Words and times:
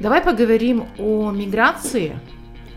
Давай 0.00 0.22
поговорим 0.22 0.88
о 0.96 1.30
миграции 1.30 2.18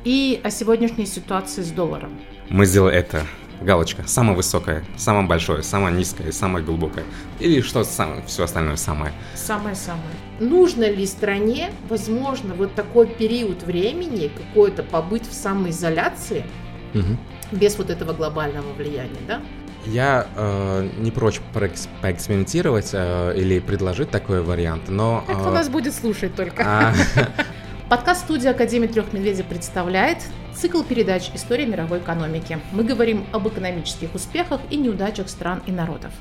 и 0.04 0.42
о 0.44 0.52
сегодняшней 0.52 1.06
ситуации 1.06 1.62
с 1.62 1.72
долларом. 1.72 2.20
Мы 2.50 2.66
сделали 2.66 2.98
это. 2.98 3.26
Галочка. 3.62 4.04
Самое 4.06 4.36
высокое, 4.36 4.84
самое 4.98 5.26
большое, 5.26 5.64
самое 5.64 5.96
низкое, 5.96 6.34
самое 6.34 6.66
глубокое. 6.66 7.06
Или 7.40 7.62
что 7.62 7.86
самое, 7.86 8.24
все 8.28 8.44
остальное 8.44 8.76
самое. 8.76 9.14
Самое-самое. 9.36 10.04
Нужно 10.42 10.90
ли 10.92 11.06
стране, 11.06 11.72
возможно, 11.88 12.56
вот 12.56 12.76
такой 12.76 13.08
период 13.08 13.64
времени 13.64 14.30
какой-то 14.36 14.84
побыть 14.84 15.26
в 15.26 15.34
самоизоляции 15.34 16.44
угу. 16.94 17.18
без 17.54 17.78
вот 17.78 17.90
этого 17.90 18.12
глобального 18.12 18.74
влияния, 18.74 19.22
да? 19.26 19.42
Я 19.86 20.28
э, 20.36 20.90
не 21.00 21.12
прочь 21.12 21.42
поэкспериментировать 21.54 22.92
э, 22.94 23.34
или 23.36 23.60
предложить 23.60 24.10
такой 24.10 24.42
вариант, 24.42 24.84
но... 24.88 25.26
Э, 25.28 25.34
Кто 25.34 25.52
нас 25.52 25.68
будет 25.68 25.94
слушать 25.94 26.36
только? 26.36 26.64
А, 26.66 26.94
Подкаст 27.90 28.22
студии 28.22 28.48
Академии 28.48 28.88
трех 28.88 29.12
медведей 29.12 29.44
представляет 29.44 30.20
цикл 30.56 30.84
передач 30.84 31.32
«История 31.34 31.66
мировой 31.66 32.00
экономики». 32.00 32.60
Мы 32.72 32.86
говорим 32.86 33.26
об 33.34 33.48
экономических 33.50 34.16
успехах 34.16 34.62
и 34.70 34.78
неудачах 34.78 35.28
стран 35.28 35.62
и 35.66 35.72
народов. 35.72 36.12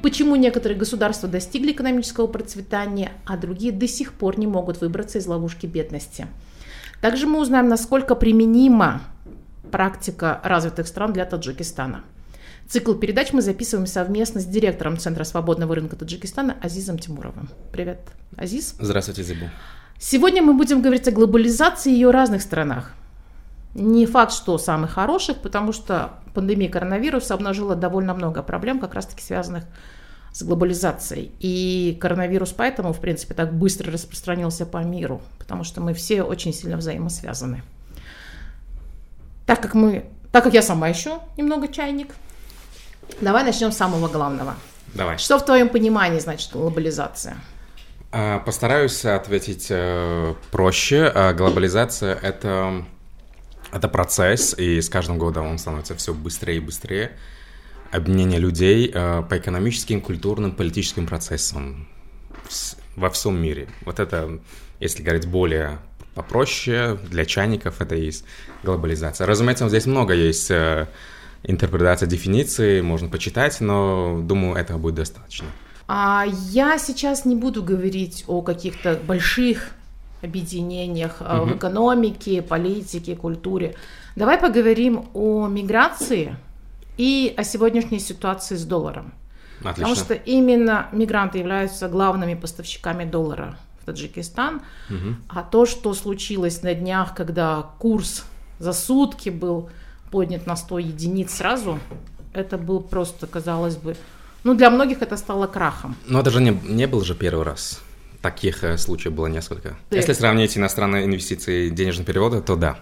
Почему 0.00 0.36
некоторые 0.36 0.78
государства 0.78 1.28
достигли 1.28 1.72
экономического 1.72 2.28
процветания, 2.28 3.10
а 3.26 3.36
другие 3.36 3.72
до 3.72 3.88
сих 3.88 4.12
пор 4.12 4.38
не 4.38 4.46
могут 4.46 4.80
выбраться 4.80 5.18
из 5.18 5.26
ловушки 5.26 5.66
бедности. 5.66 6.26
Также 7.00 7.26
мы 7.26 7.40
узнаем, 7.40 7.68
насколько 7.68 8.14
применима 8.14 9.00
практика 9.72 10.40
развитых 10.44 10.86
стран 10.86 11.12
для 11.12 11.24
Таджикистана– 11.24 12.04
Цикл 12.68 12.94
передач 12.94 13.32
мы 13.32 13.42
записываем 13.42 13.86
совместно 13.86 14.40
с 14.40 14.46
директором 14.46 14.98
Центра 14.98 15.24
свободного 15.24 15.74
рынка 15.74 15.96
Таджикистана 15.96 16.56
Азизом 16.62 16.98
Тимуровым. 16.98 17.48
Привет, 17.72 18.00
Азиз. 18.36 18.74
Здравствуйте, 18.78 19.22
Зибу. 19.22 19.46
Сегодня 19.98 20.42
мы 20.42 20.54
будем 20.54 20.82
говорить 20.82 21.06
о 21.06 21.12
глобализации 21.12 21.92
и 21.92 21.94
ее 21.94 22.10
разных 22.10 22.42
сторонах. 22.42 22.92
Не 23.74 24.06
факт, 24.06 24.32
что 24.32 24.56
самых 24.58 24.92
хороших, 24.92 25.38
потому 25.38 25.72
что 25.72 26.14
пандемия 26.32 26.70
коронавируса 26.70 27.34
обнажила 27.34 27.74
довольно 27.74 28.14
много 28.14 28.42
проблем, 28.42 28.80
как 28.80 28.94
раз-таки 28.94 29.22
связанных 29.22 29.64
с 30.32 30.42
глобализацией. 30.42 31.32
И 31.40 31.96
коронавирус 32.00 32.52
поэтому, 32.52 32.92
в 32.92 33.00
принципе, 33.00 33.34
так 33.34 33.54
быстро 33.54 33.92
распространился 33.92 34.66
по 34.66 34.78
миру, 34.78 35.20
потому 35.38 35.64
что 35.64 35.80
мы 35.80 35.92
все 35.94 36.22
очень 36.22 36.52
сильно 36.52 36.76
взаимосвязаны. 36.76 37.62
Так 39.46 39.60
как 39.60 39.74
мы, 39.74 40.06
так 40.32 40.42
как 40.42 40.54
я 40.54 40.62
сама 40.62 40.88
еще 40.88 41.20
немного 41.36 41.68
чайник, 41.68 42.14
Давай 43.20 43.44
начнем 43.44 43.72
с 43.72 43.76
самого 43.76 44.08
главного. 44.08 44.54
Давай. 44.94 45.18
Что 45.18 45.38
в 45.38 45.44
твоем 45.44 45.68
понимании 45.68 46.20
значит 46.20 46.52
глобализация? 46.52 47.36
А, 48.12 48.38
постараюсь 48.38 49.04
ответить 49.04 49.66
э, 49.70 50.34
проще. 50.52 51.10
А, 51.12 51.32
глобализация 51.32 52.14
это, 52.14 52.84
это 53.72 53.88
процесс, 53.88 54.54
и 54.56 54.80
с 54.80 54.88
каждым 54.88 55.18
годом 55.18 55.46
он 55.46 55.58
становится 55.58 55.96
все 55.96 56.14
быстрее 56.14 56.58
и 56.58 56.60
быстрее. 56.60 57.16
Объединение 57.90 58.38
людей 58.38 58.90
э, 58.92 59.22
по 59.28 59.36
экономическим, 59.36 60.00
культурным, 60.00 60.52
политическим 60.52 61.06
процессам 61.06 61.88
во 62.94 63.10
всем 63.10 63.40
мире. 63.40 63.68
Вот 63.84 63.98
это, 63.98 64.38
если 64.78 65.02
говорить 65.02 65.26
более 65.26 65.78
попроще, 66.14 66.98
для 67.10 67.24
чайников 67.24 67.80
это 67.80 67.96
есть 67.96 68.24
глобализация. 68.62 69.26
Разумеется, 69.26 69.68
здесь 69.68 69.86
много 69.86 70.14
есть 70.14 70.50
э, 70.50 70.86
интерпретация 71.44 72.08
дефиниции, 72.08 72.80
можно 72.80 73.08
почитать, 73.08 73.60
но 73.60 74.20
думаю, 74.22 74.56
этого 74.56 74.78
будет 74.78 74.96
достаточно. 74.96 75.46
А 75.86 76.24
я 76.50 76.78
сейчас 76.78 77.24
не 77.24 77.36
буду 77.36 77.62
говорить 77.62 78.24
о 78.26 78.40
каких-то 78.42 78.98
больших 79.06 79.70
объединениях 80.22 81.20
угу. 81.20 81.44
в 81.44 81.56
экономике, 81.56 82.42
политике, 82.42 83.14
культуре. 83.14 83.76
Давай 84.16 84.38
поговорим 84.38 85.06
о 85.12 85.46
миграции 85.46 86.36
и 86.96 87.34
о 87.36 87.44
сегодняшней 87.44 87.98
ситуации 87.98 88.56
с 88.56 88.64
долларом. 88.64 89.12
Отлично. 89.60 89.74
Потому 89.74 89.94
что 89.94 90.14
именно 90.14 90.88
мигранты 90.92 91.38
являются 91.38 91.88
главными 91.88 92.34
поставщиками 92.34 93.04
доллара 93.04 93.58
в 93.82 93.84
Таджикистан. 93.84 94.62
Угу. 94.88 95.16
А 95.28 95.42
то, 95.42 95.66
что 95.66 95.92
случилось 95.94 96.62
на 96.62 96.74
днях, 96.74 97.14
когда 97.14 97.66
курс 97.78 98.24
за 98.58 98.72
сутки 98.72 99.28
был 99.28 99.68
поднят 100.14 100.46
на 100.46 100.54
100 100.54 100.78
единиц 100.78 101.34
сразу, 101.34 101.80
это 102.32 102.56
был 102.56 102.80
просто, 102.80 103.26
казалось 103.26 103.74
бы, 103.74 103.96
ну, 104.44 104.54
для 104.54 104.70
многих 104.70 105.02
это 105.02 105.16
стало 105.16 105.48
крахом. 105.48 105.96
Но 106.06 106.20
это 106.20 106.30
же 106.30 106.40
не, 106.40 106.50
не 106.50 106.86
был 106.86 107.02
же 107.02 107.16
первый 107.16 107.44
раз. 107.44 107.80
Таких 108.22 108.62
э, 108.62 108.78
случаев 108.78 109.12
было 109.12 109.26
несколько. 109.26 109.76
Да. 109.90 109.96
Если 109.96 110.12
сравнить 110.12 110.56
иностранные 110.56 111.04
инвестиции 111.06 111.66
и 111.66 111.70
денежные 111.70 112.06
переводы, 112.06 112.42
то 112.42 112.54
да. 112.54 112.78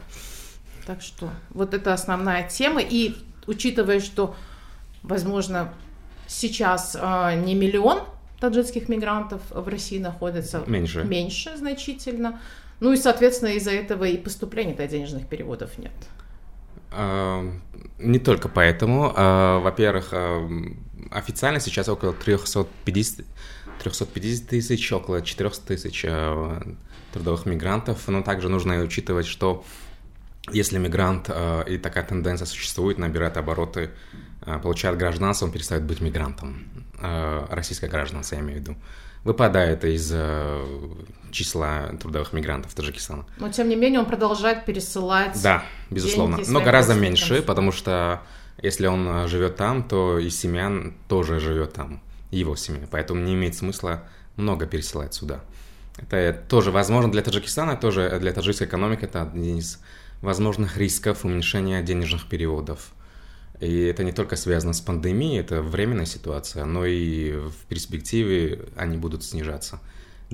Так 0.86 1.00
что 1.00 1.30
вот 1.48 1.72
это 1.72 1.94
основная 1.94 2.46
тема. 2.46 2.82
И 2.82 3.14
учитывая, 3.46 4.00
что, 4.00 4.36
возможно, 5.02 5.72
сейчас 6.26 6.94
э, 7.00 7.42
не 7.46 7.54
миллион 7.54 8.00
таджикских 8.40 8.90
мигрантов 8.90 9.40
в 9.48 9.68
России 9.68 9.98
находится. 9.98 10.64
Меньше. 10.66 11.02
Меньше 11.04 11.56
значительно. 11.56 12.40
Ну 12.80 12.92
и, 12.92 12.98
соответственно, 12.98 13.52
из-за 13.52 13.70
этого 13.70 14.04
и 14.04 14.18
поступления 14.18 14.74
денежных 14.86 15.26
переводов 15.26 15.78
нет. 15.78 15.92
Не 17.98 18.18
только 18.18 18.48
поэтому. 18.48 19.12
А, 19.14 19.60
во-первых, 19.60 20.12
официально 21.10 21.60
сейчас 21.60 21.88
около 21.88 22.12
350, 22.12 23.24
350 23.82 24.48
тысяч, 24.48 24.92
около 24.92 25.22
400 25.22 25.66
тысяч 25.66 26.04
а, 26.08 26.62
трудовых 27.12 27.46
мигрантов, 27.46 28.08
но 28.08 28.22
также 28.22 28.48
нужно 28.48 28.80
учитывать, 28.80 29.26
что 29.26 29.64
если 30.50 30.78
мигрант 30.78 31.26
а, 31.28 31.62
и 31.62 31.78
такая 31.78 32.04
тенденция 32.04 32.46
существует, 32.46 32.98
набирает 32.98 33.36
обороты, 33.36 33.90
получает 34.62 34.98
гражданство, 34.98 35.46
он 35.46 35.52
перестает 35.52 35.84
быть 35.84 36.00
мигрантом. 36.00 36.66
Российское 37.00 37.88
гражданство, 37.88 38.34
я 38.34 38.40
имею 38.40 38.58
в 38.58 38.60
виду 38.60 38.76
выпадает 39.24 39.84
из 39.84 40.10
э, 40.12 40.64
числа 41.30 41.90
трудовых 42.00 42.32
мигрантов 42.32 42.74
Таджикистана. 42.74 43.24
Но 43.38 43.50
тем 43.50 43.68
не 43.68 43.76
менее 43.76 44.00
он 44.00 44.06
продолжает 44.06 44.64
пересылать. 44.64 45.40
Да, 45.42 45.64
безусловно. 45.90 46.38
Но 46.46 46.60
гораздо 46.60 46.94
меньше, 46.94 47.42
потому 47.42 47.72
что 47.72 48.22
если 48.60 48.86
он 48.86 49.06
э, 49.08 49.28
живет 49.28 49.56
там, 49.56 49.82
то 49.82 50.18
и 50.18 50.30
семья 50.30 50.72
тоже 51.08 51.40
живет 51.40 51.72
там, 51.72 52.00
его 52.30 52.56
семья. 52.56 52.86
Поэтому 52.90 53.20
не 53.20 53.34
имеет 53.34 53.54
смысла 53.54 54.02
много 54.36 54.66
пересылать 54.66 55.14
сюда. 55.14 55.40
Это 56.10 56.40
тоже 56.48 56.70
возможно 56.70 57.10
для 57.12 57.22
Таджикистана, 57.22 57.76
тоже 57.76 58.18
для 58.18 58.32
таджикской 58.32 58.66
экономики 58.66 59.04
это 59.04 59.22
один 59.22 59.58
из 59.58 59.78
возможных 60.22 60.78
рисков 60.78 61.24
уменьшения 61.24 61.82
денежных 61.82 62.26
переводов 62.28 62.92
и 63.62 63.84
это 63.84 64.02
не 64.02 64.12
только 64.12 64.34
связано 64.36 64.72
с 64.72 64.80
пандемией, 64.80 65.40
это 65.40 65.62
временная 65.62 66.04
ситуация, 66.04 66.64
но 66.64 66.84
и 66.84 67.32
в 67.32 67.66
перспективе 67.68 68.66
они 68.76 68.96
будут 68.96 69.22
снижаться. 69.22 69.78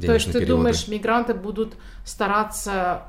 То 0.00 0.14
есть 0.14 0.26
ты 0.26 0.32
переводы. 0.32 0.46
думаешь, 0.46 0.88
мигранты 0.88 1.34
будут 1.34 1.74
стараться 2.04 3.02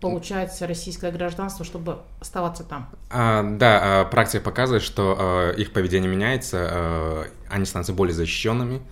получать 0.00 0.60
российское 0.62 1.12
гражданство, 1.12 1.64
чтобы 1.64 1.98
оставаться 2.20 2.64
там? 2.64 2.90
А, 3.10 3.42
да, 3.44 4.00
а, 4.00 4.04
практика 4.04 4.42
показывает, 4.42 4.82
что 4.82 5.16
а, 5.16 5.52
их 5.52 5.72
поведение 5.72 6.10
меняется, 6.10 6.58
а, 6.68 7.26
они 7.48 7.64
становятся 7.64 7.92
более 7.92 8.14
защищенными, 8.14 8.82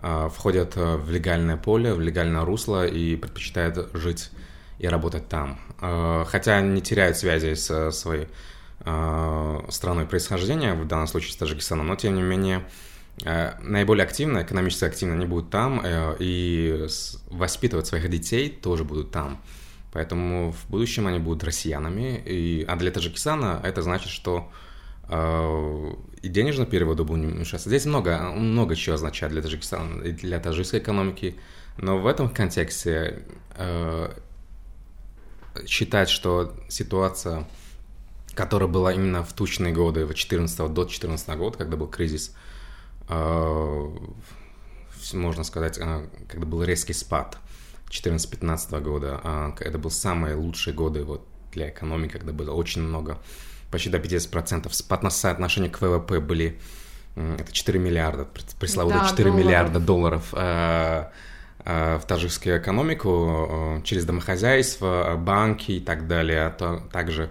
а, 0.00 0.28
входят 0.28 0.76
в 0.76 1.10
легальное 1.10 1.56
поле, 1.56 1.94
в 1.94 2.00
легальное 2.00 2.44
русло 2.44 2.86
и 2.86 3.16
предпочитают 3.16 3.90
жить 3.94 4.30
и 4.78 4.86
работать 4.86 5.28
там. 5.28 5.58
Хотя 5.80 6.60
не 6.60 6.82
теряют 6.82 7.16
связи 7.16 7.54
с 7.54 7.90
своей 7.92 8.28
страной 8.80 10.06
происхождения, 10.06 10.74
в 10.74 10.86
данном 10.86 11.06
случае 11.08 11.32
с 11.32 11.36
Таджикистаном, 11.36 11.88
но 11.88 11.96
тем 11.96 12.14
не 12.14 12.22
менее 12.22 12.64
э, 13.24 13.52
наиболее 13.60 14.04
активно, 14.04 14.42
экономически 14.42 14.84
активно 14.84 15.14
они 15.14 15.26
будут 15.26 15.50
там, 15.50 15.80
э, 15.84 16.16
и 16.20 16.86
воспитывать 17.26 17.86
своих 17.86 18.08
детей 18.08 18.48
тоже 18.48 18.84
будут 18.84 19.10
там. 19.10 19.42
Поэтому 19.92 20.52
в 20.52 20.70
будущем 20.70 21.06
они 21.06 21.18
будут 21.18 21.44
россиянами. 21.44 22.22
И, 22.24 22.64
а 22.68 22.76
для 22.76 22.90
Таджикистана 22.90 23.60
это 23.64 23.82
значит, 23.82 24.10
что 24.10 24.50
э, 25.08 25.92
и 26.22 26.28
денежные 26.28 26.66
переводы 26.66 27.04
будут 27.04 27.24
уменьшаться. 27.24 27.68
Здесь 27.68 27.86
много, 27.86 28.30
много 28.30 28.76
чего 28.76 28.94
означает 28.94 29.32
для 29.32 29.42
Таджикистана 29.42 30.02
и 30.02 30.12
для 30.12 30.38
таджикской 30.38 30.80
экономики. 30.80 31.36
Но 31.78 31.98
в 31.98 32.06
этом 32.06 32.28
контексте 32.28 33.22
э, 33.56 34.12
считать, 35.66 36.08
что 36.08 36.54
ситуация 36.68 37.46
которая 38.38 38.68
была 38.68 38.92
именно 38.92 39.24
в 39.24 39.32
тучные 39.32 39.72
годы, 39.72 40.06
в 40.06 40.14
14 40.14 40.56
до 40.58 40.68
2014 40.68 41.28
года, 41.30 41.58
когда 41.58 41.76
был 41.76 41.88
кризис, 41.88 42.36
э, 43.08 43.88
можно 45.12 45.42
сказать, 45.42 45.76
э, 45.76 46.06
когда 46.28 46.46
был 46.46 46.62
резкий 46.62 46.92
спад 46.92 47.36
14-15 47.90 48.80
года, 48.80 49.20
э, 49.24 49.52
это 49.58 49.78
был 49.78 49.90
самые 49.90 50.36
лучшие 50.36 50.72
годы 50.72 51.02
вот 51.02 51.26
для 51.52 51.68
экономики, 51.70 52.12
когда 52.12 52.32
было 52.32 52.52
очень 52.52 52.82
много, 52.82 53.18
почти 53.72 53.90
до 53.90 53.98
50% 53.98 54.72
спад 54.72 55.02
на 55.02 55.10
соотношение 55.10 55.68
к 55.68 55.80
ВВП 55.80 56.20
были, 56.20 56.60
это 57.16 57.50
4 57.50 57.80
миллиарда, 57.80 58.28
пресловутые 58.60 59.02
да, 59.02 59.08
4 59.08 59.30
долларов. 59.30 59.44
миллиарда 59.46 59.80
долларов 59.80 60.32
в 61.64 62.02
таджикскую 62.06 62.58
экономику 62.58 63.82
через 63.82 64.04
домохозяйство, 64.04 65.16
банки 65.18 65.72
и 65.72 65.80
так 65.80 66.06
далее, 66.06 66.46
а 66.46 66.50
то 66.50 66.88
также 66.92 67.30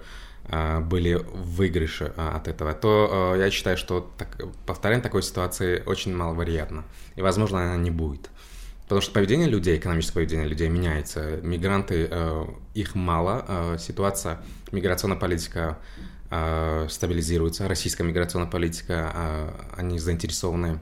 были 0.49 1.13
выигрыши 1.33 2.13
от 2.15 2.47
этого, 2.47 2.73
то 2.73 3.35
я 3.37 3.51
считаю, 3.51 3.77
что 3.77 4.11
так, 4.17 4.37
повторение 4.65 5.03
такой 5.03 5.23
ситуации 5.23 5.83
очень 5.85 6.15
маловероятно. 6.15 6.85
И, 7.15 7.21
возможно, 7.21 7.63
она 7.63 7.77
не 7.77 7.91
будет. 7.91 8.29
Потому 8.83 9.01
что 9.01 9.11
поведение 9.11 9.49
людей, 9.49 9.77
экономическое 9.77 10.13
поведение 10.13 10.47
людей 10.47 10.69
меняется. 10.69 11.39
Мигранты, 11.43 12.09
их 12.73 12.95
мало, 12.95 13.75
ситуация, 13.77 14.39
миграционная 14.71 15.17
политика 15.17 15.77
стабилизируется, 16.89 17.67
российская 17.67 18.03
миграционная 18.03 18.49
политика, 18.49 19.53
они 19.75 19.99
заинтересованы 19.99 20.79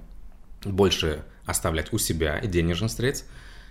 больше 0.64 1.24
оставлять 1.46 1.94
у 1.94 1.98
себя 1.98 2.38
и 2.38 2.48
денежных 2.48 2.92
средств, 2.92 3.28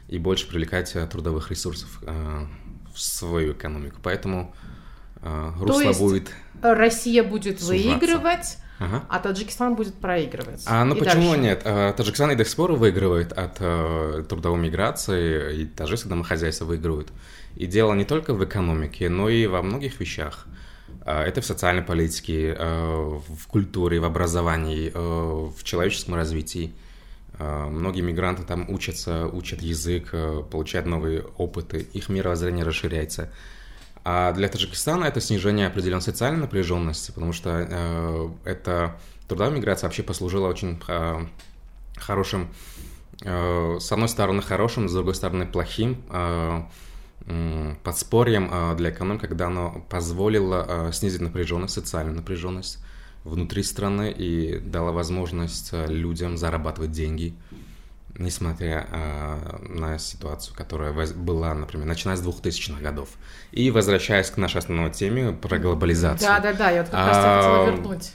и 0.09 0.19
больше 0.19 0.49
привлекать 0.49 0.95
э, 0.95 1.07
трудовых 1.07 1.51
ресурсов 1.51 2.01
э, 2.03 2.47
в 2.93 3.01
свою 3.01 3.53
экономику. 3.53 3.99
Поэтому 4.03 4.55
э, 4.55 4.84
русло 5.59 5.83
То 5.83 5.89
есть 5.89 6.01
будет... 6.01 6.31
Россия 6.63 7.25
будет 7.25 7.61
сужаться. 7.61 7.89
выигрывать, 7.89 8.59
ага. 8.79 9.05
а 9.09 9.19
Таджикистан 9.19 9.75
будет 9.75 9.95
проигрывать. 9.95 10.63
А, 10.67 10.85
ну 10.85 10.95
почему 10.95 11.31
дальше? 11.33 11.41
нет? 11.41 11.63
Таджикистан 11.97 12.31
и 12.31 12.35
до 12.37 12.45
сих 12.45 12.57
пор 12.57 12.73
выигрывает 12.73 13.33
от 13.33 13.57
трудовой 14.29 14.59
миграции, 14.61 15.63
и 15.63 15.67
таджикское 15.67 16.11
домохозяйство 16.11 16.65
выигрывают. 16.65 17.13
И 17.57 17.67
дело 17.67 17.95
не 17.95 18.05
только 18.05 18.35
в 18.35 18.45
экономике, 18.45 19.09
но 19.09 19.29
и 19.29 19.47
во 19.47 19.63
многих 19.63 20.01
вещах. 20.01 20.47
Это 21.05 21.41
в 21.41 21.45
социальной 21.45 21.83
политике, 21.83 22.57
в 22.59 23.47
культуре, 23.47 24.01
в 24.01 24.05
образовании, 24.05 24.91
в 24.95 25.63
человеческом 25.63 26.15
развитии. 26.15 26.73
Многие 27.39 28.01
мигранты 28.01 28.43
там 28.45 28.71
учатся, 28.71 29.27
учат 29.27 29.61
язык, 29.61 30.11
э, 30.13 30.45
получают 30.49 30.87
новые 30.87 31.23
опыты, 31.37 31.81
их 31.81 32.09
мировоззрение 32.09 32.65
расширяется. 32.65 33.29
А 34.05 34.33
для 34.33 34.49
Таджикистана 34.49 35.07
это 35.07 35.21
снижение 35.21 35.67
определенной 35.67 36.03
социальной 36.03 36.41
напряженности, 36.41 37.11
потому 37.11 37.33
что 37.33 37.67
э, 37.69 38.29
это 38.45 38.97
трудовая 39.27 39.57
миграция 39.57 39.89
вообще 39.89 40.03
послужила 40.03 40.47
очень 40.47 40.79
э, 40.87 41.27
хорошим, 41.97 42.49
э, 43.23 43.79
с 43.81 43.91
одной 43.91 44.11
стороны 44.11 44.43
хорошим, 44.43 44.91
с 44.91 44.93
другой 44.93 45.15
стороны 45.15 45.47
плохим 45.47 46.03
э, 46.11 46.63
э, 47.27 47.75
подспорьем 47.83 48.51
э, 48.53 48.77
для 48.77 48.91
экономики, 48.91 49.27
когда 49.27 49.47
оно 49.47 49.83
позволило 49.89 50.67
э, 50.69 50.93
снизить 50.93 51.23
напряженность, 51.23 51.73
социальную 51.73 52.17
напряженность 52.17 52.85
внутри 53.25 53.63
страны 53.63 54.13
и 54.13 54.59
дала 54.59 54.93
возможность 54.93 55.71
э, 55.73 55.87
людям 55.87 56.37
зарабатывать 56.37 56.93
деньги, 56.93 57.35
несмотря 58.17 58.87
э, 58.91 59.57
на 59.69 59.99
ситуацию, 59.99 60.55
которая 60.57 60.93
была, 60.93 61.55
например, 61.55 61.87
начиная 61.87 62.17
с 62.17 62.23
2000-х 62.23 62.81
годов. 62.81 63.09
И 63.51 63.71
возвращаясь 63.71 64.31
к 64.31 64.37
нашей 64.37 64.59
основной 64.59 64.91
теме 64.91 65.33
про 65.33 65.59
глобализацию. 65.59 66.29
Да-да-да, 66.29 66.71
я 66.71 66.83
вот 66.83 66.91
как 66.91 67.07
раз 67.07 67.17
а, 67.19 67.37
хотела 67.41 67.77
вернуть. 67.77 68.13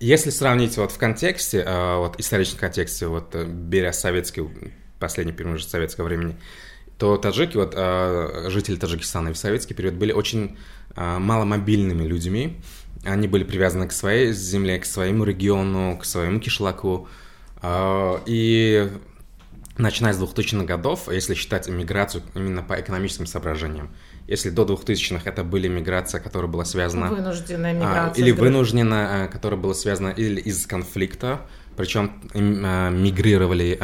Если 0.00 0.30
сравнить 0.30 0.76
вот 0.78 0.92
в 0.92 0.98
контексте, 0.98 1.62
э, 1.64 1.96
вот 1.96 2.18
историческом 2.18 2.60
контексте, 2.60 3.06
вот 3.06 3.34
э, 3.34 3.44
беря 3.44 3.92
советский, 3.92 4.48
последний 4.98 5.32
период 5.32 5.62
советского 5.62 6.06
времени, 6.06 6.36
то 6.98 7.16
таджики, 7.16 7.56
вот 7.56 7.74
жители 8.52 8.76
Таджикистана 8.76 9.32
в 9.32 9.38
советский 9.38 9.72
период 9.72 9.94
были 9.94 10.12
очень 10.12 10.58
маломобильными 10.96 12.02
людьми, 12.02 12.60
они 13.04 13.26
были 13.26 13.44
привязаны 13.44 13.88
к 13.88 13.92
своей 13.92 14.32
земле, 14.32 14.78
к 14.78 14.84
своему 14.84 15.24
региону, 15.24 15.96
к 15.96 16.04
своему 16.04 16.40
кишлаку. 16.40 17.08
А, 17.62 18.22
и 18.26 18.90
начиная 19.78 20.12
с 20.12 20.20
2000-х 20.20 20.64
годов, 20.64 21.08
если 21.10 21.34
считать 21.34 21.68
миграцию 21.68 22.22
именно 22.34 22.62
по 22.62 22.80
экономическим 22.80 23.26
соображениям, 23.26 23.90
если 24.26 24.50
до 24.50 24.62
2000-х 24.64 25.22
это 25.24 25.44
были 25.44 25.68
миграция, 25.68 26.20
которая 26.20 26.50
была 26.50 26.64
связана... 26.64 27.08
Вынужденная 27.08 27.72
а, 27.72 27.74
миграция. 27.74 28.22
Или 28.22 28.30
вынужденная, 28.32 29.28
которая 29.28 29.58
была 29.58 29.74
связана 29.74 30.08
или 30.08 30.40
из 30.40 30.66
конфликта, 30.66 31.40
причем 31.76 32.12
а, 32.34 32.90
мигрировали 32.90 33.78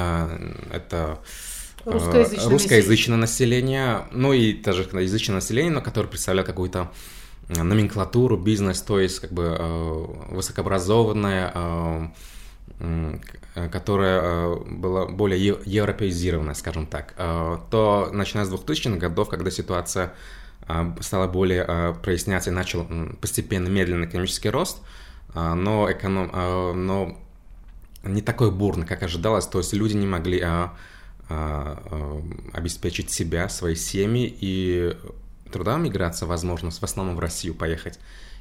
это 0.72 1.18
русскоязычное, 1.84 2.50
русскоязычное 2.50 3.16
население, 3.16 4.06
ну 4.10 4.32
и 4.32 4.52
таджикоязычное 4.52 5.36
население, 5.36 5.72
но 5.72 5.80
которое 5.80 6.08
представляло 6.08 6.44
какую-то 6.44 6.90
номенклатуру, 7.48 8.36
бизнес, 8.36 8.82
то 8.82 8.98
есть 8.98 9.20
как 9.20 9.32
бы 9.32 9.56
э, 9.58 10.04
высокообразованная, 10.30 11.52
э, 11.54 13.18
которая 13.72 14.20
э, 14.22 14.56
была 14.66 15.06
более 15.06 15.58
европеизированная, 15.64 16.54
скажем 16.54 16.86
так, 16.86 17.14
то 17.16 18.10
начиная 18.12 18.44
с 18.44 18.52
2000-х 18.52 18.98
годов, 18.98 19.28
когда 19.28 19.50
ситуация 19.50 20.12
стала 21.00 21.28
более 21.28 21.94
проясняться 22.02 22.50
и 22.50 22.52
начал 22.52 22.86
постепенно 23.20 23.68
медленный 23.68 24.06
экономический 24.06 24.50
рост, 24.50 24.82
но, 25.34 25.90
эконом, 25.90 26.30
но 26.86 27.16
не 28.02 28.20
такой 28.20 28.50
бурный, 28.50 28.84
как 28.84 29.02
ожидалось, 29.04 29.46
то 29.46 29.58
есть 29.58 29.72
люди 29.74 29.96
не 29.96 30.06
могли 30.06 30.44
обеспечить 32.52 33.10
себя, 33.10 33.48
свои 33.48 33.76
семьи, 33.76 34.36
и 34.40 34.96
трудовая 35.52 35.80
миграция, 35.80 36.26
возможность 36.26 36.80
в 36.80 36.84
основном 36.84 37.16
в 37.16 37.20
Россию 37.20 37.54
поехать 37.54 37.98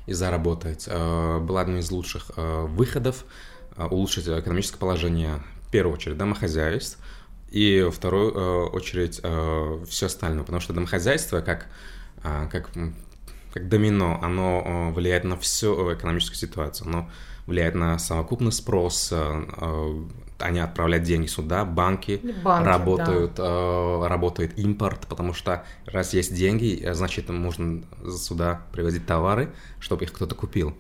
и 0.07 0.13
заработать, 0.13 0.85
э, 0.87 1.39
была 1.39 1.61
одним 1.61 1.77
из 1.77 1.89
лучших 1.91 2.31
э, 2.35 2.65
выходов. 2.67 3.25
э, 3.25 3.54
улучшить 3.77 4.27
экономическое 4.27 4.77
положение, 4.77 5.41
в 5.67 5.71
первую 5.71 5.95
очередь, 5.95 6.17
домохозяйств, 6.17 6.99
и 7.49 7.81
в 7.81 7.91
вторую 7.91 8.69
очередь 8.71 9.21
все 9.89 10.05
остальное, 10.05 10.43
потому 10.43 10.59
что 10.59 10.73
домохозяйство, 10.73 11.41
как, 11.41 11.67
как, 12.21 12.69
как 13.53 13.69
домино, 13.69 14.19
оно 14.21 14.91
влияет 14.93 15.23
на 15.23 15.37
всю 15.37 15.93
экономическую 15.93 16.37
ситуацию, 16.37 16.87
оно 16.87 17.09
влияет 17.45 17.75
на 17.75 17.97
совокупный 17.99 18.51
спрос, 18.51 19.13
они 20.39 20.59
отправляют 20.59 21.05
деньги 21.05 21.27
сюда, 21.27 21.63
банки, 21.65 22.19
банки 22.43 22.67
работают, 22.67 23.35
да. 23.35 23.43
э, 23.45 24.07
работает 24.07 24.59
импорт, 24.59 25.07
потому 25.07 25.33
что 25.33 25.63
раз 25.85 26.13
есть 26.13 26.33
деньги, 26.35 26.85
значит 26.91 27.29
можно 27.29 27.83
сюда 28.17 28.61
привозить 28.73 29.05
товары, 29.05 29.53
чтобы 29.79 30.03
их 30.03 30.11
кто-то 30.11 30.35
купил 30.35 30.75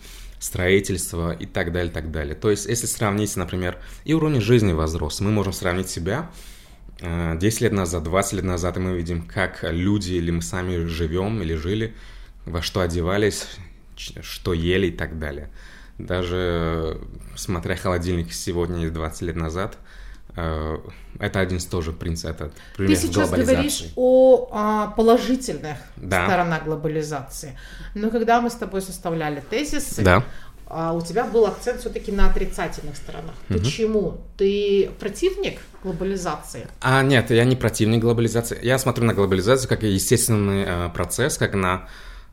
строительство 0.45 1.31
и 1.31 1.45
так 1.45 1.71
далее, 1.71 1.91
так 1.91 2.11
далее. 2.11 2.35
То 2.35 2.51
есть, 2.51 2.67
если 2.67 2.85
сравнить, 2.85 3.35
например, 3.35 3.77
и 4.03 4.13
уровень 4.13 4.41
жизни 4.41 4.73
возрос, 4.73 5.19
мы 5.19 5.31
можем 5.31 5.53
сравнить 5.53 5.89
себя 5.89 6.29
10 6.99 7.01
э, 7.01 7.63
лет 7.63 7.73
назад, 7.73 8.03
20 8.03 8.33
лет 8.33 8.43
назад, 8.43 8.77
и 8.77 8.79
мы 8.79 8.95
видим, 8.95 9.23
как 9.23 9.59
люди 9.63 10.13
или 10.13 10.29
мы 10.29 10.43
сами 10.43 10.85
живем 10.85 11.41
или 11.41 11.55
жили, 11.55 11.95
во 12.45 12.61
что 12.61 12.81
одевались, 12.81 13.47
что 13.95 14.53
ели 14.53 14.87
и 14.87 14.91
так 14.91 15.17
далее. 15.17 15.49
Даже 15.97 17.01
смотря 17.35 17.75
холодильник 17.75 18.31
сегодня 18.31 18.85
и 18.85 18.89
20 18.91 19.21
лет 19.23 19.35
назад, 19.35 19.77
э, 19.79 20.04
это 20.35 21.39
один 21.39 21.57
из 21.57 21.65
тоже 21.65 21.93
принципов, 21.93 22.35
это 22.35 22.51
пример 22.75 22.97
Ты 22.97 23.07
сейчас 23.07 23.29
говоришь 23.31 23.85
о, 23.95 24.49
о 24.51 24.87
положительных 24.87 25.77
да. 25.95 26.25
сторонах 26.25 26.65
глобализации. 26.65 27.57
Но 27.93 28.09
когда 28.09 28.41
мы 28.41 28.49
с 28.49 28.55
тобой 28.55 28.81
составляли 28.81 29.41
тезисы, 29.49 30.03
да. 30.03 30.23
А, 30.67 30.93
у 30.93 31.01
тебя 31.01 31.25
был 31.25 31.45
акцент 31.45 31.79
все-таки 31.79 32.11
на 32.11 32.27
отрицательных 32.27 32.95
сторонах. 32.95 33.35
Угу. 33.49 33.59
Почему? 33.59 34.17
Ты 34.37 34.89
противник 34.99 35.59
глобализации? 35.83 36.67
А 36.81 37.03
нет, 37.03 37.29
я 37.29 37.45
не 37.45 37.55
противник 37.55 38.01
глобализации. 38.01 38.59
Я 38.63 38.79
смотрю 38.79 39.05
на 39.05 39.13
глобализацию 39.13 39.69
как 39.69 39.83
естественный 39.83 40.63
э, 40.65 40.89
процесс, 40.89 41.37
как 41.37 41.53
на 41.53 41.87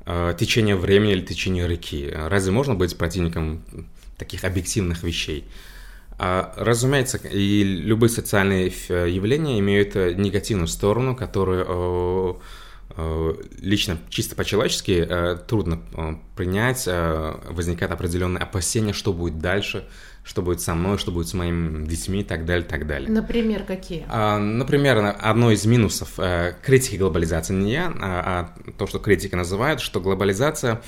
э, 0.06 0.34
течение 0.38 0.76
времени 0.76 1.12
или 1.12 1.20
течение 1.20 1.68
реки. 1.68 2.10
Разве 2.12 2.52
можно 2.52 2.74
быть 2.74 2.96
противником 2.96 3.62
таких 4.16 4.44
объективных 4.44 5.02
вещей? 5.02 5.46
А, 6.24 6.54
разумеется, 6.56 7.18
и 7.18 7.64
любые 7.64 8.08
социальные 8.08 8.66
явления 8.66 9.58
имеют 9.58 9.96
э, 9.96 10.14
негативную 10.14 10.68
сторону, 10.68 11.16
которую 11.16 12.40
э, 12.96 13.34
лично 13.60 13.98
чисто 14.08 14.36
по-человечески 14.36 15.04
э, 15.08 15.36
трудно 15.48 15.80
принять, 16.36 16.86
возникает 16.86 17.90
определенное 17.90 18.40
опасение, 18.40 18.94
что 18.94 19.12
будет 19.12 19.40
дальше, 19.40 19.84
что 20.22 20.42
будет 20.42 20.60
со 20.60 20.76
мной, 20.76 20.96
что 20.98 21.10
будет 21.10 21.26
с 21.26 21.34
моими 21.34 21.88
детьми 21.88 22.20
и 22.20 22.24
так 22.24 22.44
далее, 22.46 22.68
так 22.68 22.86
далее. 22.86 23.10
Например, 23.10 23.64
какие? 23.64 24.04
А, 24.08 24.38
например, 24.38 25.16
одно 25.20 25.50
из 25.50 25.66
минусов 25.66 26.18
э, 26.18 26.54
критики 26.62 26.98
глобализации 26.98 27.52
не 27.54 27.72
я, 27.72 27.92
а, 28.00 28.52
а 28.64 28.70
то, 28.78 28.86
что 28.86 29.00
критика 29.00 29.36
называют, 29.36 29.80
что 29.80 30.00
глобализация 30.00 30.82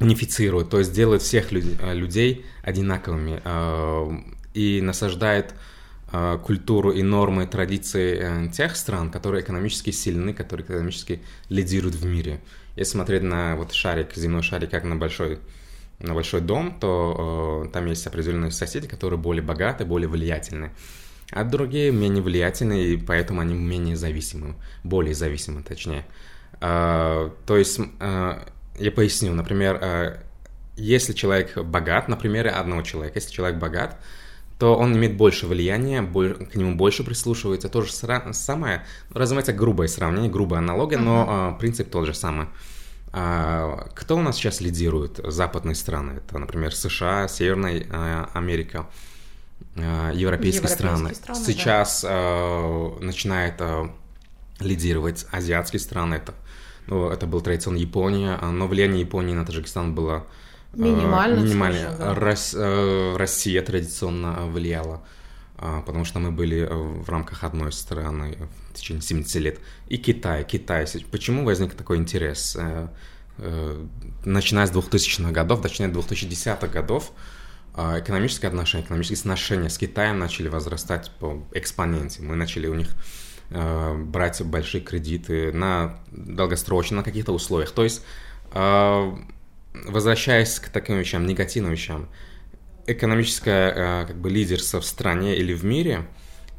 унифицирует, 0.00 0.70
то 0.70 0.78
есть 0.78 0.92
делает 0.92 1.22
всех 1.22 1.52
люд, 1.52 1.64
э, 1.80 1.94
людей 1.94 2.44
одинаковыми 2.62 3.40
э, 3.44 4.10
и 4.54 4.80
насаждает 4.80 5.54
э, 6.12 6.38
культуру 6.42 6.92
и 6.92 7.02
нормы, 7.02 7.46
традиции 7.46 8.46
э, 8.46 8.50
тех 8.50 8.76
стран, 8.76 9.10
которые 9.10 9.42
экономически 9.42 9.90
сильны, 9.90 10.32
которые 10.32 10.64
экономически 10.64 11.20
лидируют 11.48 11.96
в 11.96 12.06
мире. 12.06 12.40
Если 12.76 12.92
смотреть 12.92 13.22
на 13.22 13.56
вот 13.56 13.72
шарик, 13.72 14.14
земной 14.14 14.42
шарик, 14.42 14.70
как 14.70 14.84
на 14.84 14.96
большой 14.96 15.38
на 16.00 16.14
большой 16.14 16.40
дом, 16.40 16.76
то 16.80 17.64
э, 17.66 17.72
там 17.72 17.86
есть 17.86 18.06
определенные 18.06 18.50
соседи, 18.50 18.88
которые 18.88 19.18
более 19.18 19.42
богаты, 19.42 19.84
более 19.84 20.08
влиятельны. 20.08 20.72
а 21.30 21.44
другие 21.44 21.90
менее 21.90 22.22
влиятельные, 22.22 22.94
и 22.94 22.96
поэтому 22.96 23.40
они 23.40 23.54
менее 23.54 23.96
зависимы, 23.96 24.54
более 24.82 25.14
зависимы, 25.14 25.62
точнее. 25.62 26.04
А, 26.60 27.32
то 27.46 27.56
есть, 27.56 27.80
а, 28.00 28.46
я 28.78 28.90
поясню, 28.92 29.32
например, 29.34 29.78
а, 29.80 30.22
если 30.76 31.12
человек 31.12 31.56
богат, 31.56 32.08
например, 32.08 32.48
одного 32.48 32.82
человека, 32.82 33.18
если 33.18 33.32
человек 33.32 33.58
богат, 33.58 33.98
то 34.64 34.74
он 34.78 34.96
имеет 34.96 35.18
больше 35.18 35.46
влияния, 35.46 36.00
к 36.02 36.54
нему 36.54 36.74
больше 36.74 37.04
прислушивается. 37.04 37.68
То 37.68 37.82
же 37.82 37.92
самое, 37.92 38.86
разумеется, 39.10 39.52
грубое 39.52 39.88
сравнение, 39.88 40.30
грубая 40.30 40.60
аналогия, 40.60 40.96
но 40.96 41.54
принцип 41.60 41.90
тот 41.90 42.06
же 42.06 42.14
самый. 42.14 42.46
Кто 43.10 44.16
у 44.16 44.22
нас 44.22 44.36
сейчас 44.36 44.62
лидирует? 44.62 45.20
Западные 45.22 45.74
страны. 45.74 46.12
Это, 46.12 46.38
например, 46.38 46.74
США, 46.74 47.28
Северная 47.28 48.30
Америка, 48.32 48.86
европейские, 49.76 50.20
европейские 50.22 50.68
страны. 50.70 51.14
страны. 51.14 51.44
Сейчас 51.44 52.00
да. 52.00 53.04
начинает 53.04 53.60
лидировать 54.60 55.26
азиатские 55.30 55.80
страны. 55.80 56.14
Это, 56.14 56.32
ну, 56.86 57.10
это 57.10 57.26
был 57.26 57.42
традиционно 57.42 57.76
Япония, 57.76 58.38
но 58.38 58.66
влияние 58.66 59.00
Японии 59.00 59.34
на 59.34 59.44
Таджикистан 59.44 59.94
было 59.94 60.24
Минимально. 60.76 61.40
Минимально. 61.40 61.96
Да. 61.98 62.14
Рос, 62.14 62.54
э, 62.56 63.16
Россия 63.16 63.62
традиционно 63.62 64.46
влияла, 64.46 65.02
э, 65.58 65.82
потому 65.86 66.04
что 66.04 66.18
мы 66.18 66.30
были 66.30 66.68
в 66.70 67.08
рамках 67.08 67.44
одной 67.44 67.72
страны 67.72 68.36
в 68.70 68.74
течение 68.74 69.02
70 69.02 69.40
лет. 69.40 69.60
И 69.88 69.96
Китай. 69.96 70.44
Китай. 70.44 70.86
Почему 71.10 71.44
возник 71.44 71.74
такой 71.74 71.98
интерес? 71.98 72.56
Э, 72.58 72.88
э, 73.38 73.86
начиная 74.24 74.66
с 74.66 74.72
2000-х 74.72 75.30
годов, 75.32 75.62
точнее 75.62 75.88
2010-х 75.88 76.66
годов, 76.68 77.12
э, 77.76 78.00
экономические 78.00 78.48
отношения, 78.48 78.84
экономические 78.84 79.18
отношения 79.18 79.70
с 79.70 79.78
Китаем 79.78 80.18
начали 80.18 80.48
возрастать 80.48 81.10
по 81.18 81.42
экспоненте. 81.52 82.22
Мы 82.22 82.36
начали 82.36 82.66
у 82.66 82.74
них 82.74 82.88
э, 83.50 83.96
брать 83.96 84.42
большие 84.42 84.80
кредиты 84.80 85.52
на 85.52 85.98
долгосрочно, 86.10 86.98
на 86.98 87.02
каких-то 87.02 87.32
условиях. 87.32 87.72
То 87.72 87.84
есть 87.84 88.02
э, 88.52 89.12
возвращаясь 89.74 90.58
к 90.60 90.68
таким 90.68 90.98
вещам, 90.98 91.26
негативным 91.26 91.72
вещам, 91.72 92.08
экономическое 92.86 93.72
э, 93.72 94.06
как 94.06 94.16
бы 94.16 94.30
лидерство 94.30 94.80
в 94.80 94.84
стране 94.84 95.36
или 95.36 95.52
в 95.52 95.64
мире 95.64 96.06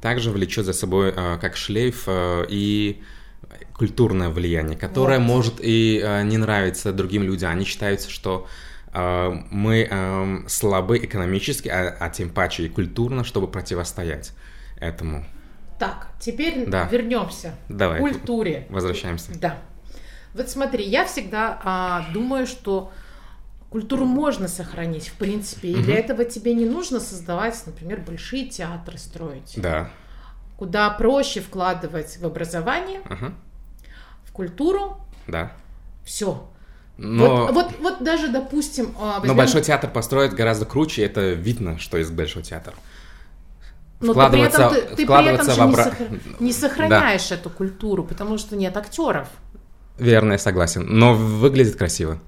также 0.01 0.31
влечет 0.31 0.65
за 0.65 0.73
собой 0.73 1.13
э, 1.15 1.37
как 1.39 1.55
шлейф 1.55 2.03
э, 2.07 2.45
и 2.49 3.01
культурное 3.73 4.29
влияние, 4.29 4.77
которое 4.77 5.19
вот. 5.19 5.25
может 5.25 5.53
и 5.59 6.01
не 6.23 6.37
нравиться 6.37 6.93
другим 6.93 7.23
людям. 7.23 7.51
Они 7.51 7.65
считают, 7.65 8.01
что 8.03 8.47
мы 8.93 10.45
слабы 10.47 10.97
экономически, 10.97 11.67
а, 11.67 11.95
а 11.99 12.09
тем 12.09 12.29
паче 12.29 12.63
и 12.63 12.69
культурно, 12.69 13.25
чтобы 13.25 13.47
противостоять 13.47 14.31
этому. 14.79 15.25
Так, 15.77 16.07
теперь 16.19 16.65
да. 16.65 16.87
вернемся 16.89 17.55
Давай. 17.67 17.97
к 17.97 18.01
культуре. 18.01 18.65
Возвращаемся. 18.69 19.37
Да. 19.37 19.57
Вот 20.33 20.49
смотри, 20.49 20.85
я 20.85 21.05
всегда 21.05 21.59
а, 21.63 22.05
думаю, 22.13 22.47
что 22.47 22.91
Культуру 23.69 24.05
можно 24.05 24.47
сохранить, 24.47 25.09
в 25.09 25.13
принципе, 25.13 25.69
и 25.69 25.75
угу. 25.75 25.83
для 25.83 25.95
этого 25.95 26.23
тебе 26.23 26.53
не 26.53 26.65
нужно 26.65 26.99
создавать, 26.99 27.61
например, 27.65 28.01
большие 28.01 28.47
театры 28.47 28.97
строить. 28.97 29.53
Да. 29.57 29.89
Куда 30.57 30.89
проще 30.91 31.41
вкладывать 31.41 32.17
в 32.17 32.25
образование, 32.25 33.01
угу. 33.01 33.33
в 34.23 34.31
культуру. 34.31 34.97
Да. 35.27 35.51
Все. 36.05 36.49
Но... 36.97 37.47
Вот, 37.47 37.51
вот, 37.51 37.79
вот 37.79 38.03
даже, 38.03 38.29
допустим... 38.29 38.95
А, 38.97 39.15
возьмем... 39.15 39.27
Но 39.27 39.35
Большой 39.35 39.61
театр 39.61 39.89
построить 39.89 40.33
гораздо 40.33 40.65
круче, 40.65 41.03
это 41.03 41.31
видно, 41.31 41.77
что 41.77 41.97
есть 41.97 42.11
Большой 42.11 42.43
театр. 42.43 42.73
Но 43.99 44.13
вкладываться, 44.13 44.69
ты 44.69 44.69
при 44.69 44.77
этом, 44.77 44.89
ты, 44.89 44.95
ты 44.95 45.05
при 45.05 45.25
этом 45.33 45.51
же 45.51 45.61
обра... 45.61 45.85
не, 45.85 45.89
сохр... 45.89 46.05
не 46.39 46.53
сохраняешь 46.53 47.29
да. 47.29 47.35
эту 47.35 47.49
культуру, 47.49 48.03
потому 48.03 48.37
что 48.37 48.55
нет 48.55 48.77
актеров. 48.77 49.27
Верно, 49.97 50.33
я 50.33 50.37
согласен. 50.37 50.85
Но 50.87 51.13
выглядит 51.13 51.75
красиво. 51.75 52.19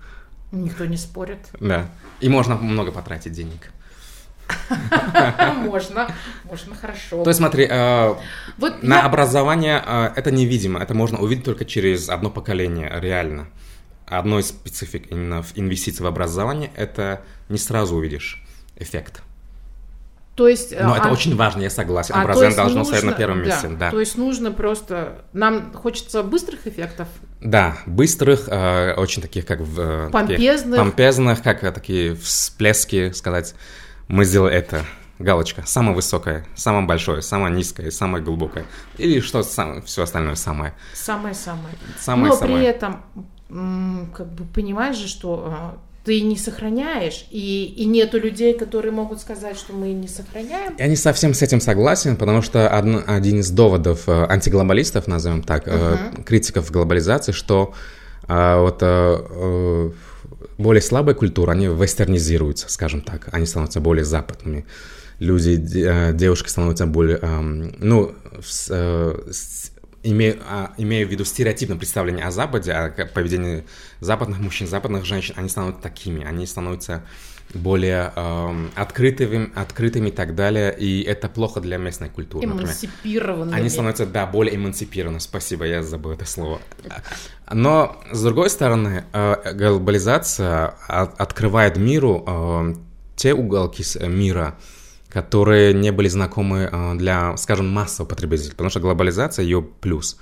Никто 0.51 0.85
не 0.85 0.97
спорит. 0.97 1.39
Да. 1.59 1.89
И 2.19 2.29
можно 2.29 2.55
много 2.55 2.91
потратить 2.91 3.33
денег. 3.33 3.71
Можно, 5.57 6.07
можно 6.45 6.73
хорошо. 6.73 7.21
То 7.21 7.29
есть 7.29 7.37
смотри, 7.37 7.67
вот 8.57 8.81
на 8.81 9.03
образование 9.03 9.83
э, 9.85 10.11
это 10.15 10.31
невидимо, 10.31 10.79
это 10.79 10.93
можно 10.93 11.19
увидеть 11.19 11.43
только 11.43 11.65
через 11.65 12.07
одно 12.07 12.29
поколение, 12.29 12.89
реально. 13.01 13.47
Одной 14.05 14.41
из 14.41 14.47
специфик 14.47 15.11
именно 15.11 15.41
в 15.41 15.51
инвестиции 15.55 16.01
в 16.01 16.07
образование 16.07 16.71
это 16.77 17.23
не 17.49 17.57
сразу 17.57 17.97
увидишь 17.97 18.41
эффект. 18.77 19.21
То 20.37 20.47
есть, 20.47 20.71
Но 20.79 20.93
а, 20.93 20.99
это 20.99 21.09
очень 21.09 21.35
важно, 21.35 21.63
я 21.63 21.71
согласен. 21.71 22.13
А, 22.15 22.21
Образование 22.21 22.55
должно 22.55 22.77
нужно, 22.79 22.95
стоять 22.95 23.05
на 23.05 23.13
первом 23.13 23.41
месте. 23.41 23.69
Да. 23.69 23.89
То 23.89 23.99
есть 23.99 24.19
нужно 24.19 24.51
просто... 24.51 25.23
Нам 25.33 25.73
хочется 25.73 26.21
быстрых 26.21 26.67
эффектов. 26.67 27.07
Да, 27.41 27.79
быстрых, 27.87 28.47
э, 28.47 28.93
очень 28.93 29.23
таких, 29.23 29.47
как 29.47 29.61
в... 29.61 29.79
Э, 29.79 30.09
помпезных. 30.11 30.75
Таких, 30.75 30.77
помпезных, 30.77 31.41
как 31.41 31.63
э, 31.63 31.71
такие 31.71 32.15
всплески, 32.15 33.09
сказать, 33.13 33.55
мы 34.09 34.25
сделали 34.25 34.53
это. 34.53 34.85
Галочка. 35.17 35.63
Самое 35.65 35.95
высокое, 35.95 36.45
самое 36.53 36.85
большое, 36.85 37.23
самое 37.23 37.51
низкое, 37.51 37.89
самое 37.89 38.23
глубокое. 38.23 38.65
Или 38.99 39.19
что 39.21 39.41
сам, 39.41 39.81
все 39.81 40.03
остальное 40.03 40.35
самое. 40.35 40.75
Самое-самое. 40.93 41.73
Самое-самое. 41.99 42.53
Но 42.53 42.59
при 42.59 42.63
этом, 42.67 44.11
как 44.13 44.31
бы 44.31 44.45
понимаешь 44.45 44.97
же, 44.97 45.07
что 45.07 45.45
а, 45.47 45.77
ты 46.07 46.21
не 46.21 46.37
сохраняешь, 46.37 47.25
и, 47.31 47.65
и 47.65 47.85
нету 47.85 48.17
людей, 48.17 48.57
которые 48.57 48.93
могут 48.93 49.19
сказать, 49.19 49.57
что 49.57 49.73
мы 49.73 49.89
не 49.89 50.07
сохраняем. 50.07 50.73
Я 50.79 50.87
не 50.87 50.95
совсем 50.95 51.33
с 51.33 51.41
этим 51.41 51.59
согласен, 51.59 52.15
потому 52.15 52.41
что 52.41 52.69
один, 52.69 53.03
один 53.05 53.41
из 53.41 53.49
доводов 53.51 54.07
э, 54.07 54.25
антиглобалистов, 54.29 55.07
назовем 55.07 55.43
так, 55.43 55.67
uh-huh. 55.67 56.23
критиков 56.23 56.71
глобализации, 56.71 57.33
что 57.33 57.73
э, 58.25 58.57
вот 58.57 58.81
более 60.57 60.81
слабая 60.81 61.13
культура, 61.13 61.51
они 61.51 61.67
вестернизируются, 61.67 62.71
скажем 62.71 63.01
так, 63.01 63.27
они 63.33 63.45
становятся 63.45 63.81
более 63.81 64.05
западными. 64.05 64.65
Люди, 65.19 65.57
девушки 66.13 66.47
становятся 66.47 66.85
более, 66.85 67.19
эм, 67.21 67.75
ну, 67.79 68.13
имея, 70.03 70.37
а, 70.45 70.73
имея 70.77 71.05
в 71.05 71.09
виду 71.09 71.25
стереотипное 71.25 71.77
представление 71.77 72.25
о 72.25 72.31
Западе, 72.31 72.71
о 72.71 73.05
поведении 73.07 73.63
западных 73.99 74.39
мужчин, 74.39 74.67
западных 74.67 75.05
женщин, 75.05 75.33
они 75.37 75.49
становятся 75.49 75.81
такими, 75.81 76.25
они 76.25 76.45
становятся 76.45 77.03
более 77.53 78.11
э, 78.15 78.67
открытыми, 78.75 79.51
открытыми 79.55 80.09
и 80.09 80.11
так 80.11 80.35
далее, 80.35 80.75
и 80.77 81.01
это 81.01 81.29
плохо 81.29 81.61
для 81.61 81.77
местной 81.77 82.09
культуры. 82.09 82.45
Эмансипированными. 82.45 83.57
Они 83.57 83.69
становятся, 83.69 84.05
да, 84.05 84.25
более 84.25 84.55
эмансипированы. 84.55 85.19
Спасибо, 85.19 85.65
я 85.65 85.81
забыл 85.81 86.11
это 86.11 86.25
слово. 86.25 86.59
Но, 87.51 88.01
с 88.11 88.21
другой 88.21 88.49
стороны, 88.49 89.05
э, 89.13 89.53
глобализация 89.53 90.67
открывает 90.87 91.77
миру 91.77 92.23
э, 92.27 92.75
те 93.15 93.33
уголки 93.33 93.83
мира, 94.05 94.57
которые 95.17 95.73
не 95.73 95.91
были 95.91 96.07
знакомы 96.09 96.69
э, 96.71 96.93
для, 96.93 97.35
скажем, 97.37 97.67
массового 97.67 98.07
потребителя, 98.07 98.51
потому 98.51 98.69
что 98.69 98.79
глобализация, 98.79 99.41
ее 99.41 99.63
плюс, 99.63 100.19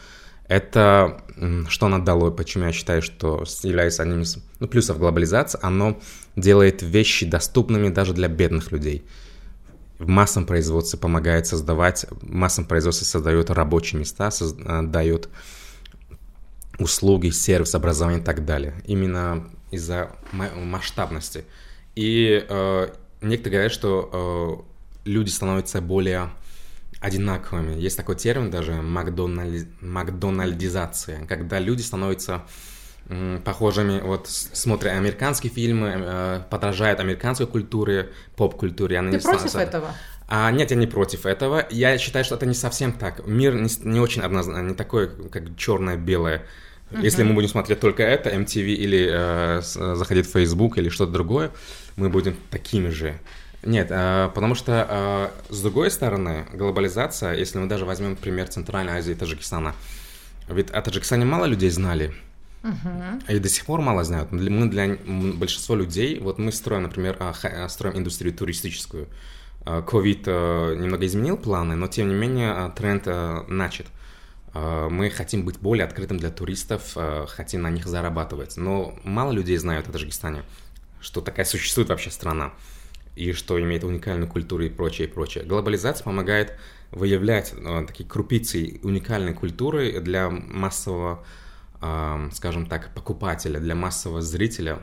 это 0.48 1.22
что 1.68 1.88
она 1.88 2.00
дало, 2.00 2.32
почему 2.32 2.64
я 2.64 2.72
считаю, 2.72 3.02
что 3.02 3.44
является 3.64 4.04
одним 4.04 4.22
из 4.22 4.38
ну, 4.62 4.70
плюсов 4.70 4.98
глобализации, 4.98 5.60
оно 5.62 6.00
делает 6.38 6.82
вещи 6.82 7.26
доступными 7.26 7.90
даже 7.90 8.14
для 8.14 8.30
бедных 8.30 8.72
людей. 8.72 9.04
В 10.00 10.08
массовом 10.08 10.48
производстве 10.48 10.98
помогает 10.98 11.46
создавать, 11.46 12.06
в 12.10 12.32
массовом 12.32 12.70
производстве 12.70 13.06
создает 13.06 13.50
рабочие 13.50 14.00
места, 14.00 14.32
создает 14.32 15.28
услуги, 16.80 17.32
сервис, 17.32 17.76
образование 17.76 18.22
и 18.22 18.24
так 18.24 18.46
далее. 18.46 18.76
Именно 18.86 19.50
из-за 19.72 20.12
масштабности. 20.32 21.44
И 21.96 22.46
э, 22.48 22.88
некоторые 23.22 23.58
говорят, 23.58 23.72
что 23.74 24.66
э, 24.70 24.75
люди 25.06 25.30
становятся 25.30 25.82
более 25.82 26.32
одинаковыми. 27.00 27.80
Есть 27.80 27.98
такой 27.98 28.16
термин 28.16 28.50
даже 28.52 28.74
макдональ... 28.74 29.68
макдональдизация, 29.82 31.26
когда 31.28 31.60
люди 31.60 31.82
становятся 31.82 32.44
похожими, 33.44 34.02
вот 34.02 34.28
смотря 34.28 34.94
американские 34.94 35.52
фильмы, 35.54 35.94
э, 35.96 36.42
подражают 36.50 37.00
американской 37.00 37.46
культуре, 37.46 38.10
поп-культуре. 38.36 39.00
Ты 39.00 39.20
против 39.20 39.22
становятся... 39.22 39.60
этого? 39.60 39.96
А, 40.28 40.50
нет, 40.50 40.72
я 40.72 40.78
не 40.78 40.88
против 40.88 41.28
этого. 41.28 41.68
Я 41.70 42.00
считаю, 42.00 42.26
что 42.26 42.34
это 42.34 42.48
не 42.48 42.56
совсем 42.56 42.94
так. 42.94 43.28
Мир 43.28 43.54
не, 43.54 43.70
не 43.84 44.00
очень 44.00 44.24
однозначно, 44.24 44.70
не 44.70 44.74
такой, 44.74 45.10
как 45.30 45.56
черное-белое. 45.56 46.46
Uh-huh. 46.90 47.04
Если 47.04 47.22
мы 47.22 47.36
будем 47.36 47.50
смотреть 47.50 47.80
только 47.80 48.02
это, 48.02 48.32
MTV 48.32 48.66
или 48.74 49.10
э, 49.12 49.62
заходить 49.62 50.26
в 50.26 50.32
Facebook 50.32 50.80
или 50.80 50.90
что-то 50.90 51.12
другое, 51.12 51.52
мы 51.96 52.10
будем 52.10 52.36
такими 52.50 52.90
же. 52.90 53.20
Нет, 53.66 53.88
э, 53.90 54.30
потому 54.34 54.54
что, 54.54 54.88
э, 54.88 55.54
с 55.54 55.62
другой 55.62 55.90
стороны, 55.90 56.46
глобализация, 56.54 57.34
если 57.34 57.58
мы 57.58 57.66
даже 57.66 57.84
возьмем 57.86 58.16
пример 58.16 58.48
Центральной 58.48 58.94
Азии 58.94 59.14
и 59.14 59.16
Таджикистана, 59.16 59.74
ведь 60.48 60.70
о 60.70 60.82
Таджикистане 60.84 61.26
мало 61.26 61.46
людей 61.46 61.72
знали, 61.72 62.14
и 63.28 63.40
до 63.40 63.50
сих 63.50 63.66
пор 63.66 63.82
мало 63.82 64.04
знают. 64.04 64.32
Мы 64.32 64.70
для 64.70 64.98
большинства 65.06 65.76
людей, 65.76 66.20
вот 66.20 66.38
мы 66.38 66.52
строим, 66.52 66.84
например, 66.84 67.18
э, 67.20 67.68
строим 67.70 67.98
индустрию 67.98 68.36
туристическую, 68.36 69.08
ковид 69.66 70.28
немного 70.28 71.08
изменил 71.08 71.38
планы, 71.38 71.76
но 71.76 71.88
тем 71.88 72.08
не 72.08 72.14
менее 72.14 72.72
тренд 72.76 73.08
начат. 73.50 73.88
Мы 74.54 75.10
хотим 75.10 75.44
быть 75.44 75.58
более 75.58 75.86
открытым 75.86 76.18
для 76.18 76.30
туристов, 76.30 76.96
хотим 77.28 77.64
на 77.64 77.72
них 77.72 77.88
зарабатывать. 77.88 78.58
Но 78.58 78.94
мало 79.04 79.32
людей 79.32 79.58
знают 79.58 79.88
о 79.88 79.92
Таджикистане, 79.92 80.44
что 81.02 81.22
такая 81.22 81.46
существует 81.46 81.90
вообще 81.90 82.12
страна 82.12 82.52
и 83.16 83.32
что 83.32 83.60
имеет 83.60 83.84
уникальную 83.84 84.30
культуру 84.30 84.64
и 84.64 84.70
прочее, 84.70 85.08
и 85.08 85.12
прочее. 85.12 85.44
Глобализация 85.44 86.04
помогает 86.04 86.54
выявлять 86.92 87.54
э, 87.56 87.84
такие 87.88 88.08
крупицы 88.08 88.80
уникальной 88.84 89.34
культуры 89.34 90.00
для 90.02 90.30
массового, 90.30 91.26
э, 91.82 92.30
скажем 92.34 92.66
так, 92.68 92.94
покупателя, 92.94 93.60
для 93.60 93.76
массового 93.76 94.22
зрителя. 94.22 94.80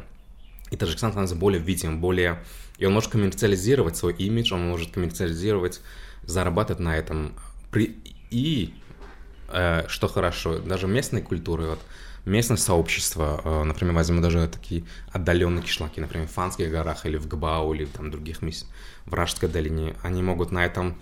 И 0.71 0.77
Таджикистан 0.77 1.11
становится 1.11 1.37
более 1.37 1.61
видим, 1.61 2.01
более... 2.01 2.43
И 2.79 2.87
он 2.87 2.95
может 2.95 3.13
коммерциализировать 3.13 3.97
свой 3.97 4.15
имидж, 4.15 4.55
он 4.55 4.67
может 4.67 4.93
коммерциализировать, 4.93 5.81
зарабатывать 6.23 6.81
на 6.81 6.97
этом. 6.97 7.35
При... 7.71 7.97
И, 8.31 8.75
э, 9.49 9.85
что 9.89 10.09
хорошо, 10.09 10.59
даже 10.59 10.87
местной 10.87 11.21
культуры, 11.21 11.67
вот, 11.67 11.81
местное 12.25 12.57
сообщество, 12.57 13.41
э, 13.45 13.65
например, 13.65 13.95
возьму 13.95 14.21
даже 14.21 14.47
такие 14.49 14.85
отдаленные 15.11 15.63
кишлаки, 15.63 16.01
например, 16.01 16.29
в 16.29 16.33
Фанских 16.33 16.71
горах 16.71 17.07
или 17.07 17.17
в 17.17 17.27
Гбау 17.29 17.75
или 17.75 17.85
там 17.85 18.11
других 18.11 18.43
мест, 18.43 18.67
в 19.07 19.15
Ражской 19.15 19.49
долине, 19.49 19.97
они 20.03 20.23
могут 20.23 20.53
на 20.53 20.65
этом 20.65 20.97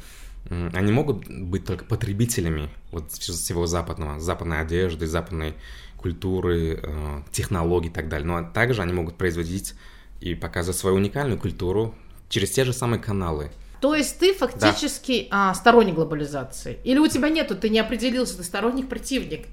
они 0.49 0.91
могут 0.91 1.29
быть 1.29 1.67
только 1.67 1.85
потребителями 1.85 2.71
вот 2.93 3.13
всего 3.13 3.67
западного, 3.67 4.19
западной 4.21 4.63
одежды, 4.63 5.07
западной 5.07 5.55
культуры, 5.97 6.81
э, 6.83 7.23
технологий 7.31 7.89
и 7.89 7.93
так 7.93 8.09
далее. 8.09 8.27
Но 8.27 8.51
также 8.51 8.81
они 8.83 8.93
могут 8.93 9.17
производить 9.17 9.75
и 10.21 10.35
показывать 10.35 10.79
свою 10.79 10.97
уникальную 10.97 11.39
культуру 11.39 11.95
через 12.29 12.51
те 12.51 12.65
же 12.65 12.73
самые 12.73 13.01
каналы. 13.01 13.51
То 13.81 13.95
есть 13.95 14.19
ты 14.19 14.35
фактически 14.35 15.29
да. 15.31 15.51
а, 15.51 15.55
сторонник 15.55 15.95
глобализации? 15.95 16.79
Или 16.85 16.99
у 16.99 17.07
тебя 17.07 17.29
нету, 17.29 17.57
ты 17.57 17.69
не 17.69 17.79
определился, 17.79 18.37
ты 18.37 18.43
сторонник, 18.43 18.89
противник? 18.89 19.47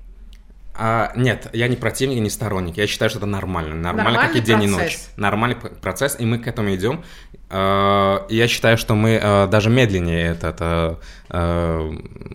А, 0.80 1.12
нет, 1.16 1.50
я 1.54 1.68
не 1.68 1.76
противник, 1.76 2.20
не 2.20 2.30
сторонник. 2.30 2.78
Я 2.78 2.86
считаю, 2.86 3.10
что 3.10 3.18
это 3.18 3.26
нормально. 3.26 3.74
Нормально, 3.74 4.12
Нормальный 4.12 4.34
как 4.34 4.44
и 4.44 4.46
день 4.46 4.58
процесс. 4.58 4.78
и 4.78 4.84
ночь. 4.84 5.00
Нормальный 5.18 5.56
процесс, 5.56 6.16
и 6.20 6.26
мы 6.26 6.38
к 6.38 6.48
этому 6.48 6.76
идем. 6.76 7.04
А, 7.50 8.28
я 8.30 8.48
считаю, 8.48 8.78
что 8.78 8.94
мы 8.94 9.20
а, 9.22 9.48
даже 9.48 9.72
медленнее 9.72 10.28
этот, 10.28 10.58
а, 10.60 11.00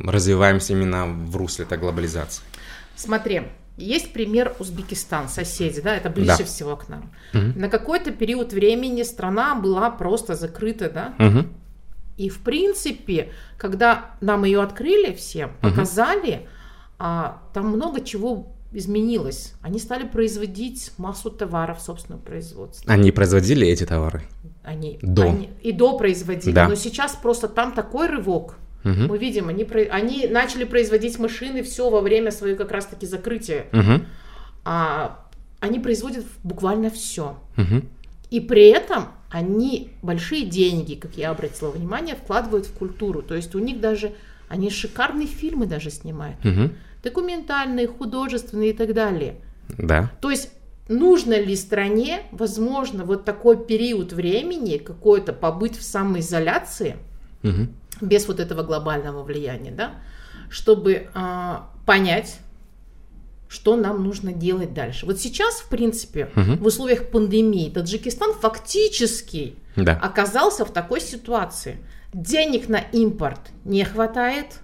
развиваемся 0.05 0.73
именно 0.73 1.07
в 1.07 1.37
русле 1.37 1.67
этой 1.67 1.79
глобализации. 1.79 2.43
Смотри, 2.97 3.43
есть 3.77 4.13
пример 4.13 4.57
Узбекистан, 4.59 5.29
соседи, 5.29 5.81
да, 5.81 5.95
это 5.95 6.11
ближе 6.11 6.39
да. 6.39 6.45
всего 6.45 6.77
к 6.77 6.89
нам. 6.89 7.13
Угу. 7.35 7.61
На 7.61 7.69
какой-то 7.69 8.11
период 8.11 8.53
времени 8.53 9.05
страна 9.05 9.55
была 9.55 9.89
просто 9.89 10.35
закрыта, 10.35 10.91
да. 10.91 11.15
Угу. 11.25 11.47
И 12.17 12.29
в 12.29 12.41
принципе, 12.41 13.31
когда 13.57 14.17
нам 14.21 14.45
ее 14.45 14.63
открыли 14.63 15.15
всем, 15.15 15.53
показали, 15.61 16.35
угу 16.35 16.49
а, 17.05 17.43
там 17.53 17.67
много 17.67 18.01
чего 18.01 18.47
изменилось. 18.73 19.55
Они 19.61 19.81
стали 19.81 20.07
производить 20.07 20.93
массу 20.99 21.31
товаров 21.31 21.81
собственного 21.81 22.21
производства. 22.23 22.93
Они 22.93 23.11
производили 23.11 23.67
эти 23.67 23.85
товары? 23.85 24.23
Они, 24.63 25.01
до. 25.03 25.25
Они, 25.25 25.51
и 25.63 25.73
до 25.73 25.99
производили. 25.99 26.55
Да. 26.55 26.69
Но 26.69 26.77
сейчас 26.77 27.17
просто 27.17 27.49
там 27.49 27.73
такой 27.73 28.07
рывок. 28.07 28.55
Угу. 28.85 28.93
Мы 29.09 29.19
видим, 29.19 29.49
они, 29.49 29.65
они 29.91 30.29
начали 30.29 30.63
производить 30.63 31.19
машины 31.19 31.65
все 31.65 31.91
во 31.91 32.01
время 32.03 32.31
своего 32.31 32.57
как 32.57 32.71
раз-таки 32.71 33.05
закрытия. 33.05 33.67
Угу. 33.73 34.07
А, 34.65 35.27
они 35.59 35.81
производят 35.81 36.25
буквально 36.45 36.89
все. 36.89 37.37
Угу. 37.57 37.83
И 38.31 38.39
при 38.39 38.69
этом 38.69 39.09
они 39.29 39.91
большие 40.03 40.47
деньги, 40.47 40.95
как 40.95 41.17
я 41.17 41.31
обратила 41.31 41.73
внимание, 41.73 42.15
вкладывают 42.15 42.67
в 42.67 42.73
культуру. 42.75 43.23
То 43.23 43.35
есть 43.35 43.57
у 43.57 43.59
них 43.59 43.81
даже, 43.81 44.13
они 44.49 44.71
шикарные 44.71 45.27
фильмы 45.27 45.67
даже 45.67 45.91
снимают. 45.91 46.39
Угу 46.47 46.71
документальные, 47.03 47.89
художественные 47.89 48.71
и 48.71 48.73
так 48.73 48.95
далее. 48.95 49.37
Да. 49.79 50.11
То 50.21 50.31
есть 50.31 50.51
нужно 50.89 51.39
ли 51.41 51.57
стране, 51.57 52.23
возможно, 52.31 53.05
вот 53.05 53.25
такой 53.25 53.65
период 53.65 54.13
времени 54.13 54.79
какой-то 54.79 55.33
побыть 55.33 55.77
в 55.77 55.83
самоизоляции 55.83 56.97
угу. 57.43 57.69
без 58.01 58.29
вот 58.29 58.41
этого 58.41 58.63
глобального 58.63 59.23
влияния, 59.23 59.71
да, 59.71 59.95
чтобы 60.51 61.09
э, 61.15 61.57
понять, 61.87 62.39
что 63.49 63.77
нам 63.77 64.03
нужно 64.03 64.33
делать 64.33 64.73
дальше. 64.73 65.07
Вот 65.07 65.21
сейчас, 65.21 65.57
в 65.57 65.69
принципе, 65.69 66.31
угу. 66.37 66.57
в 66.57 66.67
условиях 66.67 67.11
пандемии 67.11 67.71
Таджикистан 67.71 68.33
фактически 68.35 69.57
да. 69.77 69.99
оказался 70.01 70.65
в 70.65 70.73
такой 70.73 71.01
ситуации. 71.01 71.79
Денег 72.13 72.69
на 72.69 72.79
импорт 72.79 73.41
не 73.65 73.85
хватает, 73.85 74.61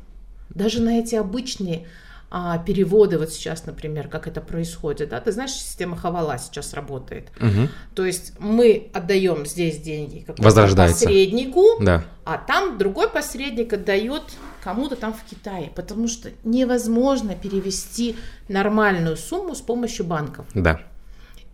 даже 0.51 0.83
на 0.83 0.99
эти 0.99 1.15
обычные 1.15 1.87
а, 2.31 2.59
переводы 2.59 3.17
вот 3.17 3.31
сейчас, 3.31 3.65
например, 3.65 4.09
как 4.09 4.27
это 4.27 4.43
происходит, 4.43 5.09
да, 5.09 5.21
ты 5.21 5.33
знаешь, 5.33 5.53
система 5.53 5.97
Хавала 5.97 6.37
сейчас 6.39 6.75
работает. 6.75 7.29
Угу. 7.41 7.69
То 7.95 8.05
есть 8.05 8.35
мы 8.39 8.91
отдаем 8.93 9.47
здесь 9.47 9.79
деньги 9.79 10.27
посреднику, 10.27 11.65
да. 11.81 12.05
а 12.27 12.37
там 12.37 12.77
другой 12.77 13.09
посредник 13.09 13.73
отдает 13.73 14.25
кому-то 14.63 14.97
там 14.97 15.15
в 15.15 15.23
Китае, 15.25 15.71
потому 15.75 16.07
что 16.07 16.31
невозможно 16.45 17.35
перевести 17.35 18.17
нормальную 18.49 19.17
сумму 19.17 19.55
с 19.55 19.63
помощью 19.63 20.05
банков. 20.05 20.45
Да. 20.53 20.81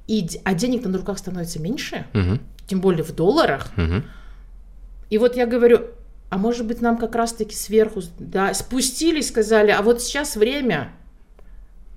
И, 0.09 0.29
а 0.43 0.55
денег 0.55 0.85
на 0.85 0.99
руках 0.99 1.19
становится 1.19 1.61
меньше, 1.61 2.05
угу. 2.13 2.41
тем 2.67 2.81
более 2.81 3.05
в 3.05 3.15
долларах. 3.15 3.69
Угу. 3.77 4.03
И 5.11 5.19
вот 5.19 5.37
я 5.37 5.47
говорю, 5.47 5.87
а 6.35 6.37
может 6.37 6.67
быть, 6.67 6.81
нам 6.83 6.99
как 6.99 7.15
раз-таки 7.15 7.55
сверху 7.55 8.03
да, 8.19 8.53
спустились, 8.55 9.29
сказали, 9.29 9.71
а 9.71 9.83
вот 9.83 10.03
сейчас 10.03 10.35
время 10.35 10.91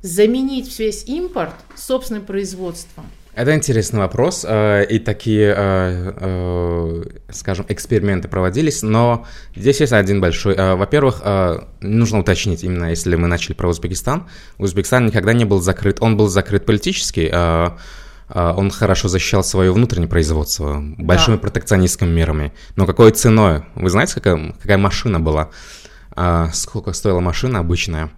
заменить 0.04 0.78
весь 0.78 1.06
импорт 1.06 1.56
собственным 1.76 2.24
производством. 2.24 3.08
Это 3.34 3.56
интересный 3.56 3.98
вопрос, 3.98 4.46
э, 4.48 4.86
и 4.90 5.00
такие, 5.00 5.56
э, 5.58 6.14
э, 6.22 7.04
скажем, 7.32 7.66
эксперименты 7.68 8.28
проводились, 8.28 8.84
но 8.84 9.26
здесь 9.56 9.80
есть 9.80 9.92
один 9.92 10.22
большой. 10.22 10.56
Во-первых, 10.56 11.24
нужно 11.82 12.20
уточнить, 12.20 12.64
именно 12.64 12.92
если 12.92 13.16
мы 13.16 13.28
начали 13.28 13.54
про 13.54 13.70
Узбекистан, 13.70 14.30
Узбекистан 14.60 15.08
никогда 15.08 15.34
не 15.34 15.46
был 15.46 15.62
закрыт, 15.62 15.98
он 16.00 16.16
был 16.16 16.28
закрыт 16.28 16.64
политически, 16.68 17.32
он 18.30 18.72
хорошо 18.72 19.08
защищал 19.08 19.44
свое 19.44 19.72
внутреннее 19.72 20.10
производство 20.10 20.84
большими 20.98 21.36
да. 21.36 21.42
протекционистскими 21.42 22.10
мерами. 22.10 22.54
Но 22.76 22.86
какой 22.86 23.12
ценой? 23.12 23.64
Вы 23.76 23.90
знаете, 23.90 24.16
какая, 24.16 24.54
какая 24.62 24.78
машина 24.78 25.20
была? 25.20 25.50
А, 26.12 26.50
сколько 26.52 26.94
стоила 26.94 27.20
машина 27.20 27.60
обычная? 27.60 28.10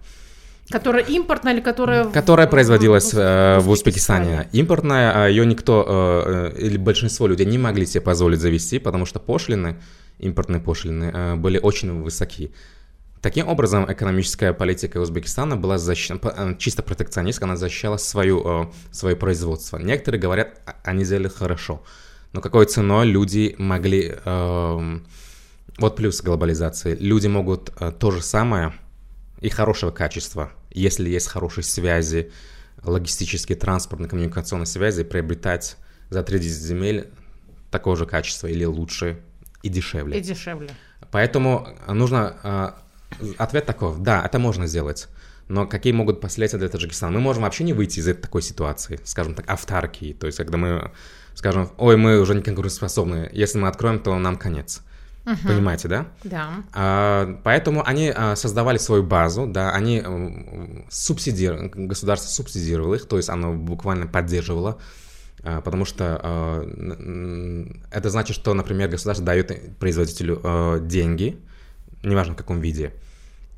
Которая 0.70 1.02
импортная 1.02 1.52
или 1.52 1.60
которая... 1.60 2.04
Которая 2.04 2.46
производилась 2.46 3.12
в, 3.12 3.16
в, 3.16 3.60
в 3.60 3.70
Узбекистане. 3.70 4.48
Импортная, 4.52 5.24
а 5.24 5.28
ее 5.28 5.44
никто 5.44 5.84
э, 5.86 6.52
или 6.58 6.76
большинство 6.76 7.26
людей 7.26 7.44
не 7.44 7.58
могли 7.58 7.86
себе 7.86 8.00
позволить 8.00 8.40
завести, 8.40 8.78
потому 8.78 9.04
что 9.04 9.18
пошлины, 9.18 9.80
импортные 10.18 10.60
пошлины, 10.60 11.10
э, 11.12 11.34
были 11.34 11.58
очень 11.58 12.02
высоки. 12.02 12.52
Таким 13.22 13.48
образом, 13.48 13.90
экономическая 13.92 14.54
политика 14.54 14.98
Узбекистана 14.98 15.56
была 15.56 15.76
защищена, 15.76 16.18
э, 16.22 16.56
чисто 16.58 16.82
протекционистская, 16.82 17.46
она 17.46 17.56
защищала 17.56 17.98
свою, 17.98 18.42
э, 18.44 18.72
свое 18.92 19.14
производство. 19.14 19.76
Некоторые 19.76 20.20
говорят, 20.20 20.60
а, 20.64 20.76
они 20.84 21.04
сделали 21.04 21.28
хорошо, 21.28 21.82
но 22.32 22.40
какой 22.40 22.66
ценой 22.66 23.06
люди 23.06 23.54
могли... 23.58 24.14
Эм, 24.24 25.06
вот 25.78 25.96
плюс 25.96 26.20
глобализации. 26.20 26.94
Люди 26.94 27.26
могут 27.26 27.72
э, 27.80 27.92
то 27.92 28.10
же 28.10 28.22
самое 28.22 28.74
и 29.40 29.48
хорошего 29.48 29.90
качества, 29.90 30.52
если 30.70 31.08
есть 31.08 31.28
хорошие 31.28 31.64
связи, 31.64 32.30
логистические, 32.82 33.56
транспортные, 33.56 34.08
коммуникационные 34.08 34.66
связи, 34.66 35.04
приобретать 35.04 35.76
за 36.10 36.22
30 36.22 36.50
земель 36.50 37.10
такого 37.70 37.96
же 37.96 38.04
качества 38.04 38.46
или 38.46 38.64
лучше 38.64 39.20
и 39.62 39.68
дешевле. 39.68 40.18
И 40.18 40.20
дешевле. 40.20 40.70
Поэтому 41.10 41.68
нужно 41.88 42.74
Ответ 43.38 43.66
такой, 43.66 43.94
да, 43.98 44.24
это 44.24 44.38
можно 44.38 44.66
сделать. 44.66 45.08
Но 45.48 45.66
какие 45.66 45.92
могут 45.92 46.20
последствия 46.20 46.60
для 46.60 46.68
Таджикистана? 46.68 47.12
Мы 47.12 47.20
можем 47.20 47.42
вообще 47.42 47.64
не 47.64 47.72
выйти 47.72 47.98
из 47.98 48.06
этой 48.06 48.20
такой 48.22 48.42
ситуации, 48.42 49.00
скажем 49.04 49.34
так, 49.34 49.50
автаркии. 49.50 50.12
То 50.12 50.26
есть, 50.26 50.38
когда 50.38 50.56
мы 50.56 50.92
скажем, 51.34 51.70
ой, 51.78 51.96
мы 51.96 52.20
уже 52.20 52.34
не 52.34 52.42
конкурентоспособны, 52.42 53.30
если 53.32 53.58
мы 53.58 53.68
откроем, 53.68 53.98
то 53.98 54.16
нам 54.18 54.36
конец. 54.36 54.82
Uh-huh. 55.24 55.46
Понимаете, 55.46 55.88
да? 55.88 56.06
Да. 56.24 56.48
А, 56.72 57.40
поэтому 57.44 57.86
они 57.86 58.12
а, 58.14 58.36
создавали 58.36 58.78
свою 58.78 59.02
базу, 59.02 59.46
да, 59.46 59.70
они 59.70 60.02
а, 60.04 60.84
субсидировали, 60.90 61.70
государство 61.74 62.28
субсидировало 62.28 62.94
их, 62.94 63.06
то 63.06 63.16
есть 63.16 63.28
оно 63.28 63.52
буквально 63.52 64.06
поддерживало, 64.06 64.78
а, 65.42 65.60
потому 65.60 65.84
что 65.84 66.20
а, 66.22 67.76
это 67.90 68.10
значит, 68.10 68.34
что, 68.34 68.54
например, 68.54 68.88
государство 68.88 69.24
дает 69.24 69.78
производителю 69.78 70.40
а, 70.42 70.78
деньги, 70.80 71.38
неважно 72.02 72.34
в 72.34 72.36
каком 72.36 72.60
виде. 72.60 72.92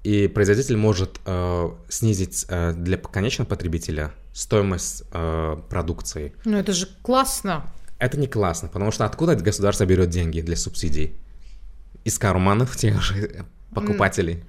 И 0.03 0.27
производитель 0.27 0.77
может 0.77 1.21
э, 1.27 1.71
снизить 1.89 2.45
э, 2.49 2.73
для 2.73 2.97
конечного 2.97 3.49
потребителя 3.49 4.13
стоимость 4.33 5.05
э, 5.13 5.57
продукции. 5.69 6.33
Ну 6.45 6.57
это 6.59 6.73
же 6.73 6.89
классно. 7.03 7.73
Это 7.99 8.19
не 8.19 8.27
классно, 8.27 8.69
потому 8.69 8.91
что 8.91 9.05
откуда 9.05 9.37
государство 9.37 9.85
берет 9.85 10.11
деньги 10.11 10.41
для 10.41 10.57
субсидий? 10.57 11.15
из 12.05 12.19
карманов 12.19 12.77
тех 12.77 13.01
же 13.03 13.45
покупателей. 13.75 14.45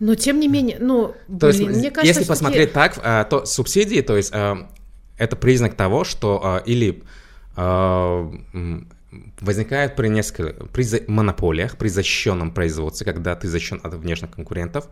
Но 0.00 0.14
тем 0.16 0.40
не 0.40 0.48
менее, 0.48 0.78
ну, 0.80 1.14
То 1.38 1.48
есть, 1.48 1.60
мне 1.60 1.90
кажется, 1.90 2.20
если 2.20 2.24
посмотреть 2.24 2.72
так, 2.72 2.98
а, 3.02 3.24
то 3.24 3.46
субсидии, 3.46 4.00
то 4.00 4.16
есть 4.16 4.30
а, 4.34 4.68
это 5.16 5.36
признак 5.36 5.74
того, 5.76 6.04
что 6.04 6.40
а, 6.42 6.58
или 6.58 7.02
возникает 9.40 9.96
при 9.96 10.08
нескольких, 10.08 10.70
при 10.70 11.04
монополиях, 11.08 11.76
при 11.76 11.88
защищенном 11.88 12.52
производстве, 12.52 13.04
когда 13.04 13.34
ты 13.34 13.48
защищен 13.48 13.80
от 13.82 13.94
внешних 13.94 14.30
конкурентов, 14.30 14.88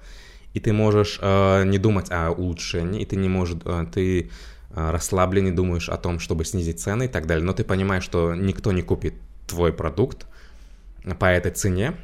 и 0.55 0.61
ты 0.61 0.73
можешь 0.73 1.19
а, 1.23 1.65
не 1.65 1.79
думать 1.79 2.11
о 2.11 2.31
улучшении, 2.31 3.03
и 3.03 3.05
ты 3.05 3.17
не 3.17 3.29
можешь, 3.29 3.59
а, 3.65 3.87
ты 3.87 4.31
а, 4.71 4.93
расслаблен, 4.93 5.45
не 5.45 5.51
думаешь 5.53 5.89
о 5.89 5.97
том, 5.97 6.19
чтобы 6.19 6.45
снизить 6.45 6.81
цены 6.81 7.05
и 7.05 7.09
так 7.09 7.27
далее, 7.27 7.45
но 7.45 7.53
ты 7.53 7.65
понимаешь, 7.65 8.05
что 8.05 8.35
никто 8.35 8.73
не 8.73 8.83
купит 8.83 9.15
твой 9.47 9.73
продукт 9.73 10.27
по 11.19 11.27
этой 11.27 11.53
цене, 11.53 11.95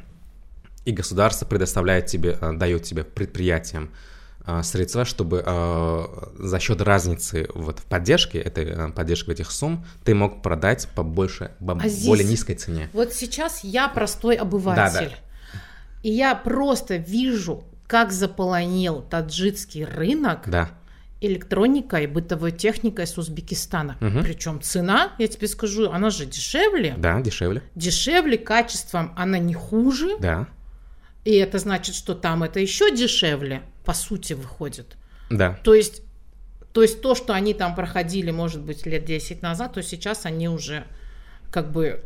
и 0.85 0.91
государство 0.91 1.45
предоставляет 1.45 2.07
тебе, 2.07 2.37
э, 2.39 2.53
дает 2.53 2.83
тебе 2.83 3.03
предприятиям 3.03 3.85
э, 3.85 4.18
средства, 4.63 5.05
чтобы 5.05 5.43
э, 5.45 6.05
за 6.37 6.59
счет 6.59 6.81
разницы 6.81 7.47
вот 7.53 7.79
в 7.79 7.83
поддержке, 7.85 8.39
этой 8.39 8.65
э, 8.65 8.91
поддержки 8.91 9.31
этих 9.31 9.51
сумм, 9.51 9.85
ты 10.03 10.13
мог 10.15 10.41
продать 10.41 10.87
по 10.95 11.03
больше, 11.03 11.51
по 11.65 11.73
А 11.81 11.87
здесь- 11.87 12.05
более 12.05 12.25
низкой 12.27 12.55
цене. 12.55 12.89
Вот 12.93 13.13
сейчас 13.13 13.63
я 13.63 13.87
простой 13.87 14.35
обыватель. 14.35 15.09
Да, 15.09 15.59
И 16.03 16.11
я 16.11 16.35
просто 16.35 16.95
вижу, 16.97 17.63
как 17.87 18.11
заполонил 18.11 19.01
таджикский 19.01 19.83
рынок 19.85 20.41
Да, 20.47 20.69
электроникой, 21.21 22.07
бытовой 22.07 22.51
техникой 22.51 23.05
с 23.05 23.17
Узбекистана. 23.17 23.97
Мгм. 23.99 24.23
Причем 24.23 24.61
цена, 24.61 25.11
я 25.17 25.27
тебе 25.27 25.47
скажу, 25.47 25.89
она 25.91 26.09
же 26.09 26.25
дешевле. 26.25 26.95
да, 26.97 27.19
дешевле, 27.21 27.61
Дешевле, 27.75 28.37
качеством 28.37 29.13
она 29.17 29.37
не 29.37 29.53
хуже. 29.53 30.17
да, 30.19 30.47
И 31.25 31.35
это 31.35 31.59
значит, 31.59 31.95
что 31.95 32.15
там 32.15 32.43
это 32.43 32.59
еще 32.59 32.95
дешевле, 32.95 33.63
по 33.83 33.93
сути, 33.93 34.33
выходит. 34.33 34.97
да, 35.29 35.59
То 35.63 35.73
есть, 35.73 36.01
то 36.73 36.81
есть 36.81 37.01
то, 37.01 37.15
что 37.15 37.33
они 37.33 37.53
там 37.53 37.75
проходили, 37.75 38.31
может 38.31 38.61
быть, 38.61 38.85
лет 38.85 39.05
10 39.05 39.41
назад, 39.41 39.73
то 39.73 39.83
сейчас 39.83 40.25
они 40.25 40.47
уже 40.47 40.85
как 41.51 41.71
бы 41.71 42.03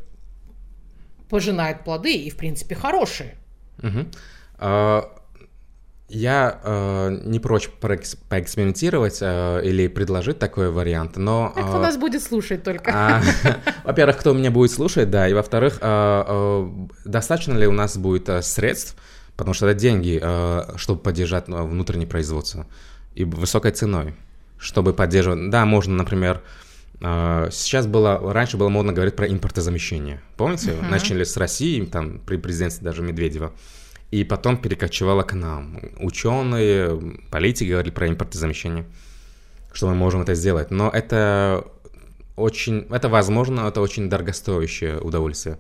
пожинают 1.30 1.84
плоды 1.84 2.14
и, 2.16 2.30
в 2.30 2.38
принципе, 2.38 2.76
хорошие. 2.76 3.36
А, 4.58 5.13
Я 6.10 6.60
э, 6.64 7.18
не 7.24 7.40
прочь 7.40 7.70
проэкс- 7.82 8.18
поэкспериментировать 8.30 9.20
э, 9.22 9.62
или 9.64 9.88
предложить 9.88 10.38
такой 10.38 10.70
вариант, 10.70 11.18
но... 11.18 11.52
А 11.56 11.64
кто 11.64 11.78
э, 11.78 11.82
нас 11.82 11.98
будет 11.98 12.22
слушать 12.22 12.64
только? 12.64 12.92
А, 12.94 13.22
Во-первых, 13.84 14.18
кто 14.18 14.34
меня 14.34 14.52
будет 14.52 14.72
слушать, 14.72 15.10
да, 15.10 15.28
и 15.28 15.34
во-вторых, 15.34 15.80
а, 15.82 16.26
а, 16.28 16.88
достаточно 17.06 17.54
ли 17.54 17.66
у 17.68 17.72
нас 17.72 17.98
будет 17.98 18.30
а, 18.30 18.42
средств, 18.42 18.96
потому 19.38 19.54
что 19.54 19.68
это 19.68 19.80
деньги, 19.80 20.22
чтобы 20.78 21.02
поддержать 21.02 21.46
а, 21.48 21.64
внутреннее 21.64 22.08
производство 22.08 22.68
и 23.16 23.24
высокой 23.24 23.72
ценой, 23.72 24.14
чтобы 24.58 24.94
поддерживать. 24.94 25.50
Да, 25.50 25.66
можно, 25.66 25.96
например, 25.96 26.42
сейчас 27.00 27.88
было, 27.88 28.34
раньше 28.34 28.58
было 28.58 28.70
модно 28.70 28.94
говорить 28.94 29.16
про 29.16 29.28
импортозамещение. 29.28 30.22
Помните? 30.38 30.74
Начали 30.90 31.24
с 31.24 31.38
России, 31.38 31.84
там, 31.86 32.20
при 32.20 32.38
президентстве 32.38 32.86
даже 32.86 33.02
Медведева. 33.02 33.52
И 34.14 34.24
потом 34.24 34.58
перекочевало 34.58 35.24
к 35.24 35.34
нам. 35.34 35.80
Ученые, 35.98 37.18
политики 37.32 37.70
говорили 37.72 37.92
про 37.92 38.08
импортозамещение, 38.08 38.86
что 39.74 39.88
мы 39.88 39.96
можем 39.96 40.22
это 40.22 40.36
сделать. 40.36 40.70
Но 40.70 40.88
это 40.88 41.66
очень, 42.36 42.86
это 42.92 43.10
возможно, 43.10 43.62
это 43.62 43.82
очень 43.82 44.12
дорогостоящее 44.12 45.00
удовольствие. 45.00 45.58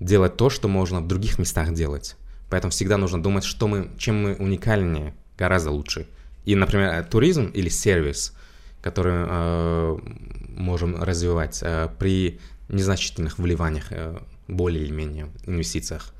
Делать 0.00 0.36
то, 0.36 0.50
что 0.50 0.66
можно 0.66 1.00
в 1.00 1.06
других 1.06 1.38
местах 1.38 1.72
делать. 1.72 2.16
Поэтому 2.50 2.72
всегда 2.72 2.96
нужно 2.96 3.22
думать, 3.22 3.44
что 3.44 3.68
мы, 3.68 3.88
чем 3.96 4.24
мы 4.24 4.34
уникальнее, 4.34 5.14
гораздо 5.38 5.70
лучше. 5.70 6.08
И, 6.44 6.56
например, 6.56 7.04
туризм 7.04 7.44
или 7.54 7.68
сервис, 7.68 8.34
который 8.82 9.14
э, 9.14 9.98
можем 10.48 11.00
развивать 11.00 11.60
э, 11.62 11.88
при 12.00 12.40
незначительных 12.68 13.38
вливаниях, 13.38 13.92
э, 13.92 14.18
более 14.48 14.82
или 14.82 14.90
менее 14.92 15.28
инвестициях. 15.46 16.12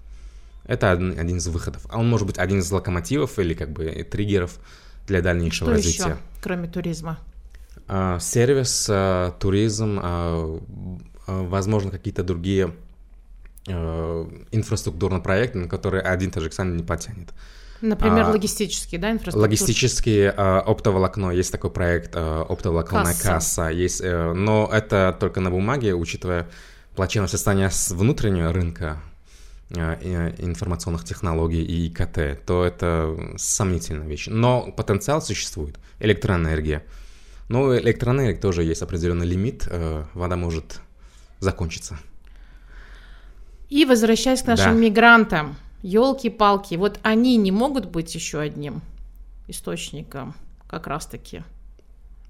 Это 0.66 0.90
один, 0.92 1.18
один 1.18 1.36
из 1.38 1.46
выходов. 1.48 1.82
А 1.88 1.98
он 1.98 2.08
может 2.08 2.26
быть 2.26 2.38
один 2.38 2.60
из 2.60 2.70
локомотивов 2.70 3.38
или 3.38 3.54
как 3.54 3.70
бы 3.70 3.86
триггеров 4.10 4.58
для 5.06 5.20
дальнейшего 5.20 5.70
Что 5.70 5.76
развития. 5.76 6.02
еще, 6.04 6.16
кроме 6.42 6.68
туризма? 6.68 7.18
А, 7.86 8.18
Сервис, 8.18 8.86
а, 8.90 9.32
туризм, 9.32 10.00
а, 10.02 10.60
а, 11.26 11.42
возможно, 11.42 11.90
какие-то 11.90 12.22
другие 12.22 12.74
а, 13.68 14.28
инфраструктурные 14.52 15.20
проекты, 15.22 15.58
на 15.58 15.68
которые 15.68 16.02
один 16.02 16.30
Таджикистан 16.30 16.76
не 16.76 16.82
потянет. 16.82 17.30
Например, 17.80 18.24
А, 18.24 18.30
логистический, 18.30 18.96
да, 18.96 19.10
инфраструктура? 19.10 19.42
Логистические 19.42 20.32
а, 20.34 20.60
оптоволокно, 20.60 21.30
есть 21.30 21.52
такой 21.52 21.70
проект 21.70 22.12
а, 22.14 22.42
оптоволоконная 22.48 23.12
Касса. 23.12 23.28
касса, 23.28 23.68
есть, 23.68 24.00
э, 24.02 24.32
но 24.32 24.70
это 24.72 25.14
только 25.20 25.40
на 25.40 25.50
бумаге, 25.50 25.94
учитывая 25.94 26.48
плачевное 26.96 27.28
состояние 27.28 27.70
с 27.70 27.90
внутреннего 27.90 28.52
рынка 28.54 28.86
а, 28.92 29.13
информационных 29.74 31.04
технологий 31.04 31.62
и 31.62 31.88
ИКТ, 31.88 32.44
то 32.46 32.64
это 32.64 33.16
сомнительная 33.36 34.06
вещь. 34.06 34.26
Но 34.28 34.72
потенциал 34.72 35.20
существует. 35.22 35.78
Электроэнергия. 36.00 36.84
Но 37.48 37.62
у 37.62 37.76
электроэнергии 37.76 38.40
тоже 38.40 38.62
есть 38.64 38.82
определенный 38.82 39.26
лимит, 39.26 39.66
э, 39.70 40.04
вода 40.14 40.36
может 40.36 40.80
закончиться. 41.40 41.98
И 43.68 43.84
возвращаясь 43.84 44.42
к 44.42 44.46
нашим 44.46 44.74
Да. 44.74 44.78
мигрантам, 44.80 45.56
елки-палки, 45.82 46.76
вот 46.76 46.98
они 47.02 47.36
не 47.36 47.50
могут 47.50 47.86
быть 47.86 48.14
еще 48.14 48.40
одним 48.40 48.82
источником 49.48 50.34
как 50.68 50.86
раз-таки. 50.86 51.42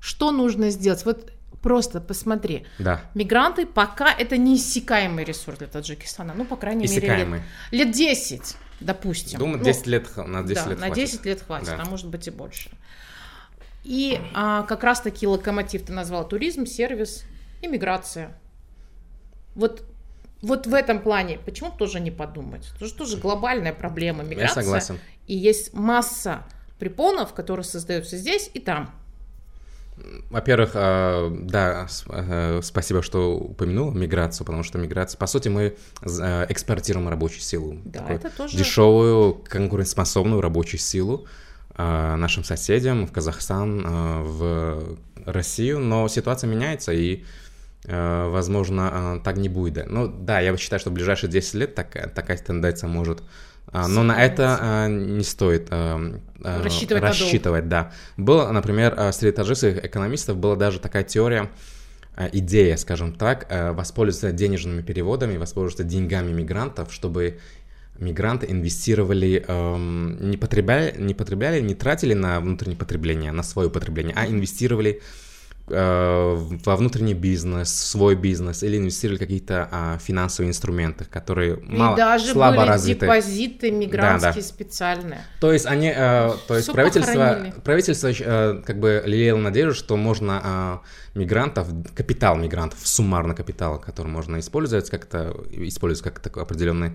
Что 0.00 0.32
нужно 0.32 0.70
сделать? 0.70 1.04
Вот 1.04 1.32
просто 1.64 2.00
посмотри. 2.02 2.66
Да, 2.78 3.00
Мигранты 3.14 3.64
пока 3.64 4.12
это 4.12 4.36
неиссякаемый 4.36 5.24
ресурс 5.24 5.58
для 5.58 5.66
Таджикистана. 5.66 6.34
Ну, 6.36 6.44
по 6.44 6.56
крайней 6.56 6.82
мере, 6.86 6.98
иссякаемый. 6.98 7.40
лет, 7.70 7.86
лет 7.86 7.90
10, 7.96 8.56
допустим. 8.80 9.38
Думаю, 9.38 9.58
Ну, 9.58 9.64
10 9.64 9.86
лет, 9.86 10.16
на 10.18 10.42
10 10.42 10.62
да, 10.64 10.70
лет 10.70 10.78
на 10.78 10.86
хватит. 10.88 11.04
10 11.10 11.24
лет 11.24 11.40
хватит, 11.42 11.66
Да. 11.68 11.82
а 11.82 11.84
может 11.86 12.08
быть 12.08 12.26
и 12.28 12.30
больше. 12.30 12.70
И 13.82 14.20
а, 14.34 14.62
как 14.64 14.84
раз-таки 14.84 15.26
локомотив 15.26 15.86
ты 15.86 15.92
назвал 15.94 16.28
туризм, 16.28 16.66
сервис, 16.66 17.24
иммиграция. 17.62 18.38
Вот, 19.54 19.84
вот 20.42 20.66
в 20.66 20.74
этом 20.74 21.00
плане 21.00 21.38
почему 21.38 21.70
тоже 21.70 21.98
не 21.98 22.10
подумать? 22.10 22.70
Это 22.76 22.86
же 22.86 22.92
тоже 22.94 23.16
глобальная 23.16 23.72
проблема 23.72 24.22
Я 24.22 24.28
миграция. 24.28 24.62
согласен. 24.62 24.98
И 25.26 25.34
есть 25.34 25.72
масса 25.72 26.44
препонов, 26.78 27.32
которые 27.32 27.64
создаются 27.64 28.18
здесь 28.18 28.50
и 28.52 28.60
там. 28.60 28.94
Во-первых, 30.30 30.72
э, 30.74 31.30
да, 31.42 31.86
э, 32.08 32.60
спасибо, 32.62 33.02
что 33.02 33.36
упомянул 33.36 33.92
миграцию, 33.92 34.44
потому 34.44 34.64
что 34.64 34.78
миграция, 34.78 35.18
по 35.18 35.26
сути, 35.26 35.48
мы 35.48 35.76
э, 36.02 36.46
экспортируем 36.48 37.08
рабочую 37.08 37.42
силу. 37.42 37.78
Да, 37.84 38.00
Такую 38.00 38.18
это 38.18 38.30
тоже... 38.30 38.56
Дешевую, 38.56 39.34
конкурентоспособную 39.34 40.40
рабочую 40.40 40.80
силу 40.80 41.26
э, 41.76 42.16
нашим 42.16 42.42
соседям 42.42 43.06
в 43.06 43.12
Казахстан, 43.12 43.86
э, 43.86 44.22
в 44.22 44.98
Россию, 45.26 45.78
но 45.78 46.08
ситуация 46.08 46.50
меняется, 46.50 46.92
и, 46.92 47.24
э, 47.84 48.28
возможно, 48.28 49.20
так 49.24 49.36
не 49.36 49.48
будет. 49.48 49.88
Ну, 49.88 50.08
да, 50.08 50.40
я 50.40 50.56
считаю, 50.56 50.80
что 50.80 50.90
в 50.90 50.92
ближайшие 50.92 51.30
10 51.30 51.54
лет 51.54 51.74
такая, 51.74 52.08
такая 52.08 52.36
тенденция 52.38 52.88
может... 52.88 53.22
э, 53.72 53.86
Но 53.88 54.02
на 54.02 54.22
это 54.22 54.58
э, 54.60 54.88
не 54.90 55.24
стоит 55.24 55.68
э, 55.70 56.18
Рассчитывать 56.42 57.02
рассчитывать, 57.02 57.68
да. 57.68 57.92
Было, 58.16 58.50
например, 58.50 59.12
среди 59.12 59.32
таджикских 59.32 59.84
экономистов 59.84 60.36
была 60.36 60.56
даже 60.56 60.78
такая 60.78 61.02
теория, 61.02 61.50
идея, 62.32 62.76
скажем 62.76 63.14
так, 63.14 63.46
воспользоваться 63.74 64.30
денежными 64.30 64.82
переводами, 64.82 65.38
воспользоваться 65.38 65.84
деньгами 65.84 66.32
мигрантов, 66.32 66.92
чтобы 66.92 67.40
мигранты 67.98 68.46
инвестировали, 68.50 69.44
эм, 69.46 70.30
не, 70.30 70.36
потребляли, 70.36 70.94
не 70.98 71.14
потребляли, 71.14 71.60
не 71.60 71.74
тратили 71.74 72.14
на 72.14 72.40
внутреннее 72.40 72.76
потребление, 72.76 73.32
на 73.32 73.42
свое 73.42 73.70
потребление, 73.70 74.14
а 74.16 74.26
инвестировали 74.26 75.00
во 75.66 76.76
внутренний 76.76 77.14
бизнес, 77.14 77.68
в 77.70 77.86
свой 77.86 78.14
бизнес, 78.16 78.62
или 78.62 78.76
инвестировали 78.76 79.18
какие-то 79.18 79.66
а, 79.72 79.98
финансовые 79.98 80.50
инструменты, 80.50 81.04
которые 81.06 81.56
мало, 81.62 81.94
и 81.94 81.96
даже 81.96 82.32
слабо 82.32 82.58
были 82.58 82.68
развиты. 82.68 83.06
депозиты 83.06 83.70
мигрантские 83.70 84.32
Да, 84.34 84.40
да. 84.40 84.46
специальные. 84.46 85.20
То 85.40 85.52
есть 85.52 85.64
они, 85.66 85.88
э, 85.88 86.32
то 86.46 86.54
есть 86.54 86.64
Всё 86.64 86.74
правительство, 86.74 87.12
похоронили. 87.14 87.54
правительство 87.64 88.08
э, 88.10 88.62
как 88.66 88.78
бы 88.78 89.02
лелеяло 89.06 89.38
надежду, 89.38 89.74
что 89.74 89.96
можно 89.96 90.80
э, 91.14 91.18
мигрантов, 91.18 91.68
капитал 91.94 92.36
мигрантов, 92.36 92.80
суммарно 92.86 93.34
капитал, 93.34 93.80
который 93.80 94.08
можно 94.08 94.38
использовать 94.40 94.90
как-то, 94.90 95.34
использовать 95.50 96.04
как 96.12 96.20
такой 96.22 96.42
определенный 96.42 96.92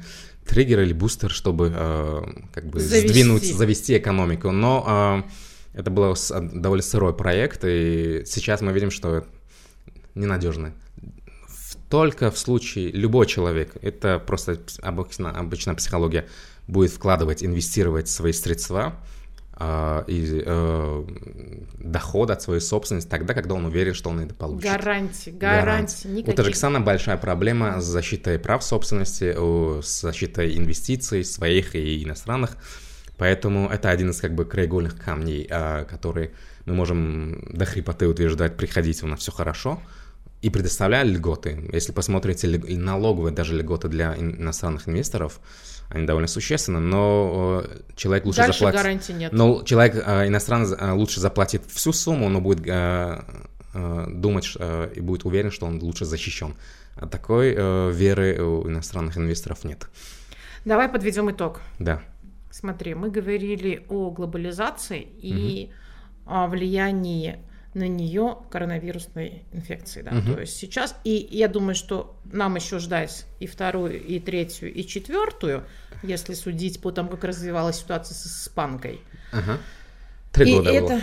триггер 0.48 0.82
или 0.82 0.94
бустер, 0.94 1.32
чтобы 1.32 1.74
э, 1.76 2.22
как 2.54 2.66
бы 2.68 2.80
Завести. 2.80 3.08
сдвинуть, 3.08 3.44
завести 3.56 3.98
экономику. 3.98 4.52
Но 4.52 5.24
э, 5.26 5.30
это 5.74 5.92
был 5.92 6.16
с- 6.16 6.34
довольно 6.40 6.84
сырой 6.84 7.14
проект, 7.14 7.64
и 7.64 8.24
сейчас 8.26 8.62
мы 8.62 8.72
видим, 8.72 8.92
что 8.92 9.26
ненадежный. 10.16 10.72
Только 11.90 12.30
в 12.30 12.38
случае 12.38 12.92
любой 12.92 13.26
человек, 13.26 13.76
это 13.82 14.20
просто 14.20 14.60
обычно, 14.82 15.32
обычно 15.32 15.74
психология, 15.76 16.28
будет 16.68 16.92
вкладывать, 16.92 17.44
инвестировать 17.44 18.08
свои 18.08 18.32
средства 18.32 18.96
э, 19.60 20.04
и 20.08 20.44
э, 20.46 21.06
доход 21.80 22.30
от 22.30 22.42
своей 22.44 22.62
собственности 22.62 23.10
тогда, 23.10 23.34
когда 23.34 23.56
он 23.56 23.66
уверен, 23.66 23.96
что 23.96 24.12
он 24.12 24.20
это 24.20 24.36
получит. 24.36 24.72
Гарантии, 24.72 25.32
гарантии. 25.32 26.08
гарантии. 26.08 26.32
У 26.32 26.36
Таджикистана 26.36 26.80
большая 26.80 27.18
проблема 27.18 27.82
с 27.82 27.86
защитой 27.86 28.38
прав 28.38 28.64
собственности, 28.64 29.34
с 29.82 30.02
защитой 30.02 30.58
инвестиций 30.58 31.26
своих 31.26 31.76
и 31.76 32.04
иностранных. 32.04 32.56
Поэтому 33.20 33.70
это 33.70 33.90
один 33.90 34.10
из 34.10 34.22
как 34.22 34.34
бы 34.34 34.46
краеугольных 34.46 34.98
камней, 34.98 35.46
э, 35.50 35.86
который 35.86 36.32
мы 36.66 36.74
можем 36.74 37.44
до 37.52 37.66
хрипоты 37.66 38.08
утверждать, 38.08 38.56
приходите, 38.56 39.06
у 39.06 39.10
нас 39.10 39.20
все 39.20 39.32
хорошо, 39.32 39.80
и 40.42 40.50
предоставляя 40.50 41.04
льготы. 41.04 41.70
Если 41.74 41.92
посмотрите 41.92 42.48
налоговые 42.48 43.34
даже 43.34 43.58
льготы 43.58 43.90
для 43.90 44.16
иностранных 44.16 44.88
инвесторов, 44.88 45.42
они 45.90 46.06
довольно 46.06 46.28
существенны, 46.28 46.80
но 46.80 47.64
э, 47.66 47.82
человек 47.96 48.26
лучше 48.26 48.38
Дальше 48.38 48.60
заплатит. 48.60 48.80
гарантии 48.80 49.12
нет. 49.12 49.34
Но 49.34 49.64
человек 49.64 49.96
э, 49.96 50.28
иностранец 50.28 50.72
э, 50.80 50.92
лучше 50.92 51.20
заплатит 51.20 51.64
всю 51.68 51.92
сумму, 51.92 52.30
но 52.30 52.40
будет 52.42 52.62
думать 53.72 54.58
и 54.96 55.00
будет 55.00 55.26
уверен, 55.26 55.52
что 55.52 55.68
он 55.68 55.80
лучше 55.80 56.04
защищен. 56.04 56.56
А 56.96 57.06
такой 57.06 57.54
веры 57.94 58.42
у 58.42 58.68
иностранных 58.68 59.16
инвесторов 59.16 59.64
нет. 59.64 59.88
Давай 60.66 60.90
подведем 60.90 61.30
итог. 61.30 61.62
Да. 61.78 62.02
Смотри, 62.52 62.96
мы 62.96 63.10
говорили 63.10 63.86
о 63.90 64.10
глобализации 64.10 65.02
и 65.02 65.68
угу 65.68 65.74
о 66.30 66.48
влиянии 66.48 67.40
на 67.74 67.88
нее 67.88 68.38
коронавирусной 68.50 69.44
инфекции. 69.52 70.02
Да? 70.02 70.12
Угу. 70.12 70.34
То 70.34 70.42
есть 70.42 70.58
сейчас, 70.58 70.96
и 71.04 71.28
я 71.32 71.48
думаю, 71.48 71.76
что 71.76 72.16
нам 72.26 72.56
еще 72.56 72.80
ждать 72.80 73.26
и 73.40 73.48
вторую, 73.48 74.02
и 74.02 74.20
третью, 74.20 74.72
и 74.72 74.86
четвертую, 74.86 75.66
если 76.04 76.34
судить 76.34 76.82
по 76.82 76.92
тому, 76.92 77.10
как 77.10 77.24
развивалась 77.24 77.80
ситуация 77.80 78.16
с 78.16 78.26
испанкой. 78.26 79.02
Ага. 79.32 79.58
Три 80.32 80.52
и 80.52 80.56
года 80.56 80.72
это, 80.72 80.88
было. 80.88 81.02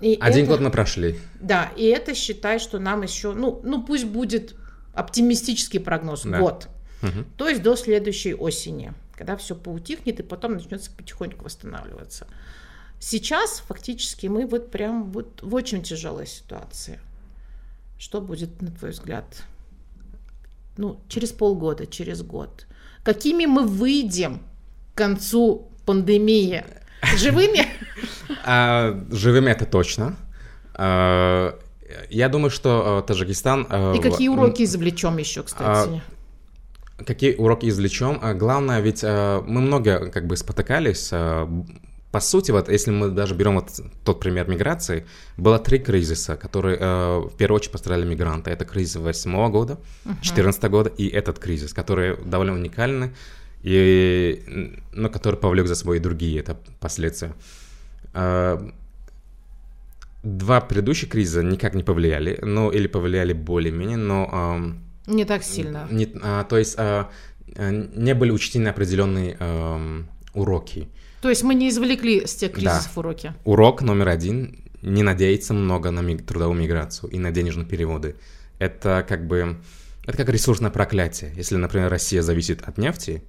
И 0.00 0.18
Один 0.20 0.44
это, 0.44 0.52
год 0.52 0.60
мы 0.60 0.70
прошли. 0.70 1.18
Да, 1.40 1.72
и 1.76 1.84
это 1.86 2.14
считай, 2.14 2.58
что 2.58 2.78
нам 2.78 3.02
еще, 3.02 3.32
ну, 3.32 3.60
ну 3.64 3.82
пусть 3.82 4.04
будет 4.04 4.54
оптимистический 4.94 5.80
прогноз, 5.80 6.22
да. 6.24 6.38
год. 6.38 6.68
Угу. 7.02 7.24
То 7.36 7.48
есть 7.48 7.62
до 7.62 7.76
следующей 7.76 8.34
осени, 8.34 8.92
когда 9.22 9.36
все 9.36 9.54
поутихнет 9.54 10.18
и 10.18 10.24
потом 10.24 10.54
начнется 10.54 10.90
потихоньку 10.90 11.44
восстанавливаться. 11.44 12.26
Сейчас 12.98 13.62
фактически 13.68 14.26
мы 14.26 14.46
вот 14.46 14.72
прям 14.72 15.12
вот 15.12 15.40
в 15.42 15.54
очень 15.54 15.84
тяжелой 15.84 16.26
ситуации. 16.26 16.98
Что 18.00 18.20
будет, 18.20 18.60
на 18.60 18.72
твой 18.72 18.90
взгляд, 18.90 19.44
ну, 20.76 21.00
через 21.08 21.30
полгода, 21.30 21.86
через 21.86 22.22
год? 22.22 22.66
Какими 23.04 23.46
мы 23.46 23.64
выйдем 23.64 24.42
к 24.92 24.98
концу 24.98 25.70
пандемии? 25.86 26.64
Живыми? 27.16 27.66
А, 28.44 29.00
живыми 29.12 29.50
это 29.50 29.66
точно. 29.66 30.16
А, 30.74 31.56
я 32.10 32.28
думаю, 32.28 32.50
что 32.50 32.98
а, 32.98 33.02
Таджикистан... 33.02 33.94
И 33.94 34.00
какие 34.00 34.26
уроки 34.26 34.64
извлечем 34.64 35.16
еще, 35.18 35.44
кстати? 35.44 36.02
Какие 37.06 37.34
уроки 37.36 37.68
извлечем? 37.68 38.20
Главное, 38.38 38.80
ведь 38.80 39.02
мы 39.02 39.60
много 39.60 40.10
как 40.10 40.26
бы 40.26 40.36
спотыкались 40.36 41.12
по 42.12 42.20
сути, 42.20 42.50
вот 42.50 42.68
если 42.68 42.90
мы 42.90 43.08
даже 43.08 43.34
берем 43.34 43.54
вот 43.54 43.70
тот 44.04 44.20
пример 44.20 44.46
миграции, 44.46 45.06
было 45.38 45.58
три 45.58 45.78
кризиса, 45.78 46.36
которые 46.36 46.76
э, 46.78 47.18
в 47.20 47.36
первую 47.38 47.56
очередь 47.56 47.72
пострадали 47.72 48.04
мигранты. 48.04 48.50
Это 48.50 48.66
кризис 48.66 48.92
2008 48.96 49.50
года, 49.50 49.78
2014 50.04 50.62
uh-huh. 50.62 50.68
года 50.68 50.90
и 50.90 51.08
этот 51.08 51.38
кризис, 51.38 51.72
которые 51.72 52.16
довольно 52.16 52.52
уникальны, 52.52 53.14
и, 53.62 54.76
но 54.92 55.08
который 55.08 55.36
повлек 55.36 55.66
за 55.66 55.74
собой 55.74 55.96
и 55.96 56.00
другие 56.00 56.40
это 56.40 56.58
последствия. 56.80 57.32
Э, 58.12 58.58
два 60.22 60.60
предыдущих 60.60 61.08
кризиса 61.08 61.42
никак 61.42 61.74
не 61.74 61.82
повлияли, 61.82 62.38
ну 62.42 62.70
или 62.70 62.88
повлияли 62.88 63.32
более-менее, 63.32 63.96
но... 63.96 64.28
Э, 64.32 64.91
не 65.06 65.24
так 65.24 65.42
сильно. 65.42 65.86
Не, 65.90 66.04
э, 66.04 66.44
то 66.48 66.58
есть 66.58 66.74
э, 66.78 67.04
не 67.56 68.14
были 68.14 68.30
учтены 68.30 68.68
определенные 68.68 69.36
э, 69.38 70.02
уроки. 70.34 70.88
То 71.20 71.28
есть 71.28 71.42
мы 71.42 71.54
не 71.54 71.68
извлекли 71.68 72.26
с 72.26 72.34
тех 72.34 72.52
кризисов 72.52 72.92
да. 72.94 73.00
уроки? 73.00 73.34
Урок 73.44 73.82
номер 73.82 74.08
один– 74.08 74.58
не 74.82 75.02
надеяться 75.02 75.54
много 75.54 75.90
на 75.90 76.18
трудовую 76.18 76.60
миграцию 76.60 77.10
и 77.10 77.18
на 77.18 77.30
денежные 77.30 77.66
переводы. 77.66 78.16
Это 78.58 79.04
как 79.08 79.26
бы… 79.26 79.56
Это 80.04 80.16
как 80.16 80.28
ресурсное 80.28 80.70
проклятие. 80.70 81.32
Если, 81.36 81.54
например, 81.54 81.88
Россия 81.88 82.22
зависит 82.22 82.62
от 82.62 82.76
нефти, 82.76 83.22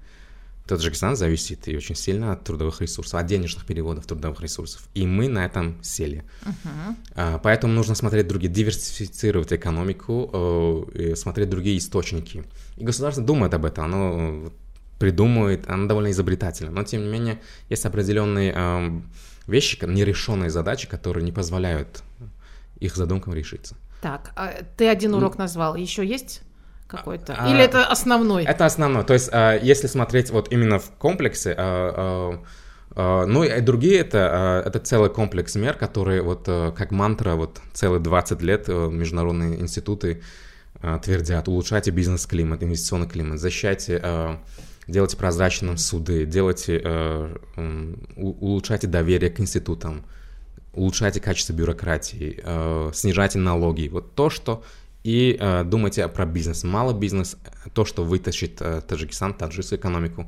Таджикистан 0.67 1.15
зависит 1.15 1.67
и 1.67 1.76
очень 1.76 1.95
сильно 1.95 2.32
от 2.32 2.43
трудовых 2.45 2.80
ресурсов, 2.82 3.19
от 3.19 3.26
денежных 3.26 3.65
переводов 3.65 4.06
трудовых 4.06 4.39
ресурсов. 4.41 4.88
И 4.93 5.06
мы 5.06 5.28
на 5.28 5.45
этом 5.45 5.84
сели. 5.84 6.23
Uh-huh. 6.43 7.39
Поэтому 7.43 7.73
нужно 7.73 7.95
смотреть 7.95 8.28
другие, 8.28 8.52
диверсифицировать 8.52 9.52
экономику, 9.52 10.89
э, 10.93 11.15
смотреть 11.15 11.49
другие 11.49 11.78
источники. 11.78 12.45
И 12.78 12.84
государство 12.86 13.23
думает 13.23 13.54
об 13.54 13.65
этом. 13.65 13.86
Оно 13.86 14.54
придумывает, 14.99 15.69
она 15.69 15.86
довольно 15.86 16.12
изобретательна. 16.12 16.71
Но, 16.71 16.84
тем 16.84 17.04
не 17.04 17.10
менее, 17.10 17.41
есть 17.69 17.86
определенные 17.86 18.54
э, 18.56 19.02
вещи, 19.47 19.84
нерешенные 19.86 20.49
задачи, 20.49 20.88
которые 20.88 21.26
не 21.26 21.34
позволяют 21.34 22.04
их 22.80 22.95
задумкам 22.95 23.34
решиться. 23.34 23.76
Так, 24.02 24.32
а 24.36 24.63
ты 24.78 24.88
один 24.88 25.13
урок 25.13 25.38
назвал, 25.38 25.76
еще 25.76 26.06
есть 26.06 26.41
какой-то? 26.88 27.36
А, 27.38 27.50
Или 27.50 27.63
это 27.63 27.86
основной? 27.86 28.43
Это 28.43 28.65
основной. 28.65 29.04
То 29.04 29.13
есть, 29.13 29.30
а, 29.32 29.58
если 29.58 29.88
смотреть 29.88 30.30
вот 30.30 30.52
именно 30.52 30.80
в 30.80 30.91
комплексе, 30.91 31.56
а, 31.58 32.39
а, 32.96 33.26
ну 33.26 33.43
и 33.43 33.62
другие 33.62 34.00
это, 34.00 34.63
это 34.65 34.80
целый 34.80 35.10
комплекс 35.10 35.56
мер, 35.56 35.74
которые 35.74 36.22
вот 36.22 36.46
как 36.46 36.91
мантра 36.91 37.34
вот 37.34 37.60
целые 37.74 38.00
20 38.00 38.41
лет 38.41 38.67
международные 38.67 39.60
институты 39.60 40.22
твердят, 41.02 41.48
улучшайте 41.48 41.89
бизнес-климат, 41.91 42.62
инвестиционный 42.62 43.08
климат, 43.08 43.39
защищайте 43.39 44.39
делайте 44.86 45.17
прозрачным 45.17 45.78
суды, 45.78 46.26
делайте, 46.26 47.32
улучшайте 48.15 48.86
доверие 48.86 49.32
к 49.32 49.39
институтам, 49.39 50.04
улучшайте 50.74 51.19
качество 51.19 51.54
бюрократии, 51.54 52.43
снижайте 52.93 53.39
налоги. 53.39 53.88
Вот 53.88 54.13
то, 54.13 54.30
что 54.30 54.63
и 55.04 55.38
э, 55.39 55.63
думайте 55.63 56.08
про 56.08 56.26
бизнес. 56.26 56.63
Мало 56.63 56.94
бизнес, 56.94 57.38
то, 57.74 57.86
что 57.86 58.04
вытащит 58.04 58.62
э, 58.62 58.82
Таджикистан, 58.82 59.34
таджикскую 59.34 59.80
экономику. 59.80 60.28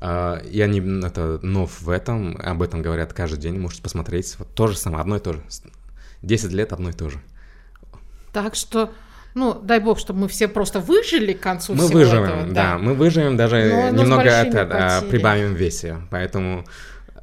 Э, 0.00 0.40
я 0.44 0.66
не 0.66 0.80
это, 1.06 1.38
нов 1.42 1.80
в 1.80 1.88
этом, 1.88 2.36
об 2.42 2.62
этом 2.62 2.82
говорят 2.82 3.12
каждый 3.12 3.38
день, 3.38 3.58
можете 3.58 3.82
посмотреть. 3.82 4.36
Вот 4.38 4.54
то 4.54 4.66
же 4.66 4.76
самое, 4.76 5.00
одно 5.00 5.16
и 5.16 5.20
то 5.20 5.32
же. 5.32 5.42
10 6.22 6.52
лет 6.52 6.72
одно 6.72 6.90
и 6.90 6.92
то 6.92 7.08
же. 7.08 7.20
Так 8.32 8.54
что 8.54 8.92
ну, 9.34 9.54
дай 9.54 9.80
бог, 9.80 9.98
чтобы 9.98 10.20
мы 10.20 10.28
все 10.28 10.46
просто 10.46 10.80
выжили 10.80 11.32
к 11.32 11.40
концу 11.40 11.72
мы 11.72 11.86
всего 11.86 12.00
выживем, 12.00 12.24
этого. 12.24 12.42
Да. 12.48 12.52
да, 12.52 12.78
мы 12.78 12.94
выживем, 12.94 13.36
даже 13.36 13.64
но, 13.64 13.90
но 13.90 14.02
немного 14.02 14.28
это, 14.28 14.66
да, 14.66 15.02
прибавим 15.08 15.54
в 15.54 15.56
весе, 15.56 15.96
поэтому... 16.10 16.66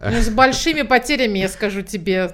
Ну, 0.02 0.22
с 0.22 0.30
большими 0.34 0.82
потерями, 0.82 1.38
я 1.40 1.50
скажу 1.50 1.84
тебе... 1.84 2.32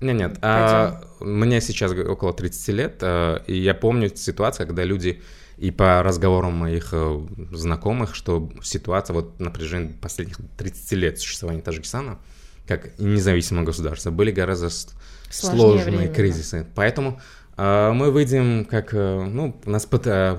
Нет, 0.00 0.16
нет, 0.16 0.38
а, 0.42 1.02
мне 1.20 1.60
сейчас 1.60 1.92
около 1.92 2.32
30 2.32 2.68
лет, 2.68 2.98
а, 3.02 3.42
и 3.46 3.56
я 3.56 3.74
помню 3.74 4.14
ситуацию, 4.14 4.66
когда 4.66 4.84
люди 4.84 5.22
и 5.58 5.70
по 5.70 6.02
разговорам 6.02 6.54
моих 6.54 6.88
э, 6.92 7.20
знакомых, 7.52 8.14
что 8.14 8.50
ситуация 8.62 9.12
вот 9.12 9.38
напряжение 9.40 9.92
последних 9.92 10.38
30 10.56 10.92
лет 10.92 11.20
существования 11.20 11.60
Таджикистана, 11.60 12.18
как 12.66 12.98
независимого 12.98 13.64
государства, 13.66 14.10
были 14.10 14.30
гораздо 14.30 14.70
Сложнее 14.70 15.60
сложные 15.60 15.98
время, 15.98 16.14
кризисы. 16.14 16.60
Да. 16.60 16.66
Поэтому 16.74 17.20
а, 17.62 17.92
мы 17.92 18.10
выйдем 18.10 18.64
как, 18.64 18.94
э, 18.94 19.24
ну, 19.24 19.60
нас 19.66 19.84
пот, 19.84 20.06
э, 20.06 20.38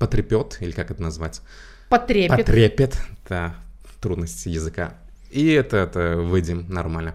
потрепет, 0.00 0.58
или 0.58 0.72
как 0.72 0.90
это 0.90 1.00
назвать? 1.00 1.42
Потрепет. 1.88 2.38
Потрепет, 2.38 2.96
да, 3.28 3.54
трудности 4.00 4.48
языка. 4.48 4.94
И 5.30 5.46
это, 5.52 5.76
это 5.76 6.16
выйдем 6.16 6.66
нормально. 6.68 7.14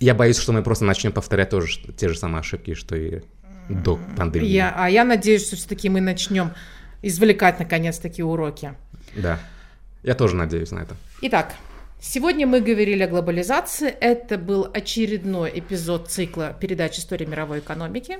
Я 0.00 0.14
боюсь, 0.14 0.38
что 0.38 0.52
мы 0.52 0.62
просто 0.62 0.84
начнем 0.84 1.12
повторять 1.12 1.50
тоже 1.50 1.78
те 1.96 2.08
же 2.08 2.18
самые 2.18 2.40
ошибки, 2.40 2.74
что 2.74 2.96
и 2.96 3.22
до 3.68 3.98
пандемии. 4.16 4.48
Я, 4.48 4.74
а 4.76 4.90
я 4.90 5.04
надеюсь, 5.04 5.46
что 5.46 5.56
все-таки 5.56 5.88
мы 5.88 6.00
начнем 6.00 6.52
извлекать 7.02 7.58
наконец 7.58 7.98
такие 7.98 8.24
уроки. 8.24 8.74
Да, 9.16 9.38
я 10.02 10.14
тоже 10.14 10.36
надеюсь 10.36 10.70
на 10.70 10.80
это. 10.80 10.96
Итак, 11.22 11.54
Сегодня 12.06 12.46
мы 12.46 12.60
говорили 12.60 13.02
о 13.02 13.08
глобализации. 13.08 13.88
Это 13.88 14.36
был 14.36 14.70
очередной 14.74 15.50
эпизод 15.58 16.10
цикла 16.10 16.54
передач 16.60 16.98
«История 16.98 17.24
мировой 17.24 17.60
экономики». 17.60 18.18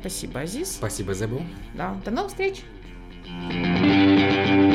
Спасибо, 0.00 0.40
Азиз. 0.40 0.72
Спасибо, 0.72 1.14
Зебу. 1.14 1.46
Да, 1.74 1.94
до 2.04 2.10
новых 2.10 2.32
встреч. 2.32 2.62
thank 3.24 4.66
you 4.66 4.71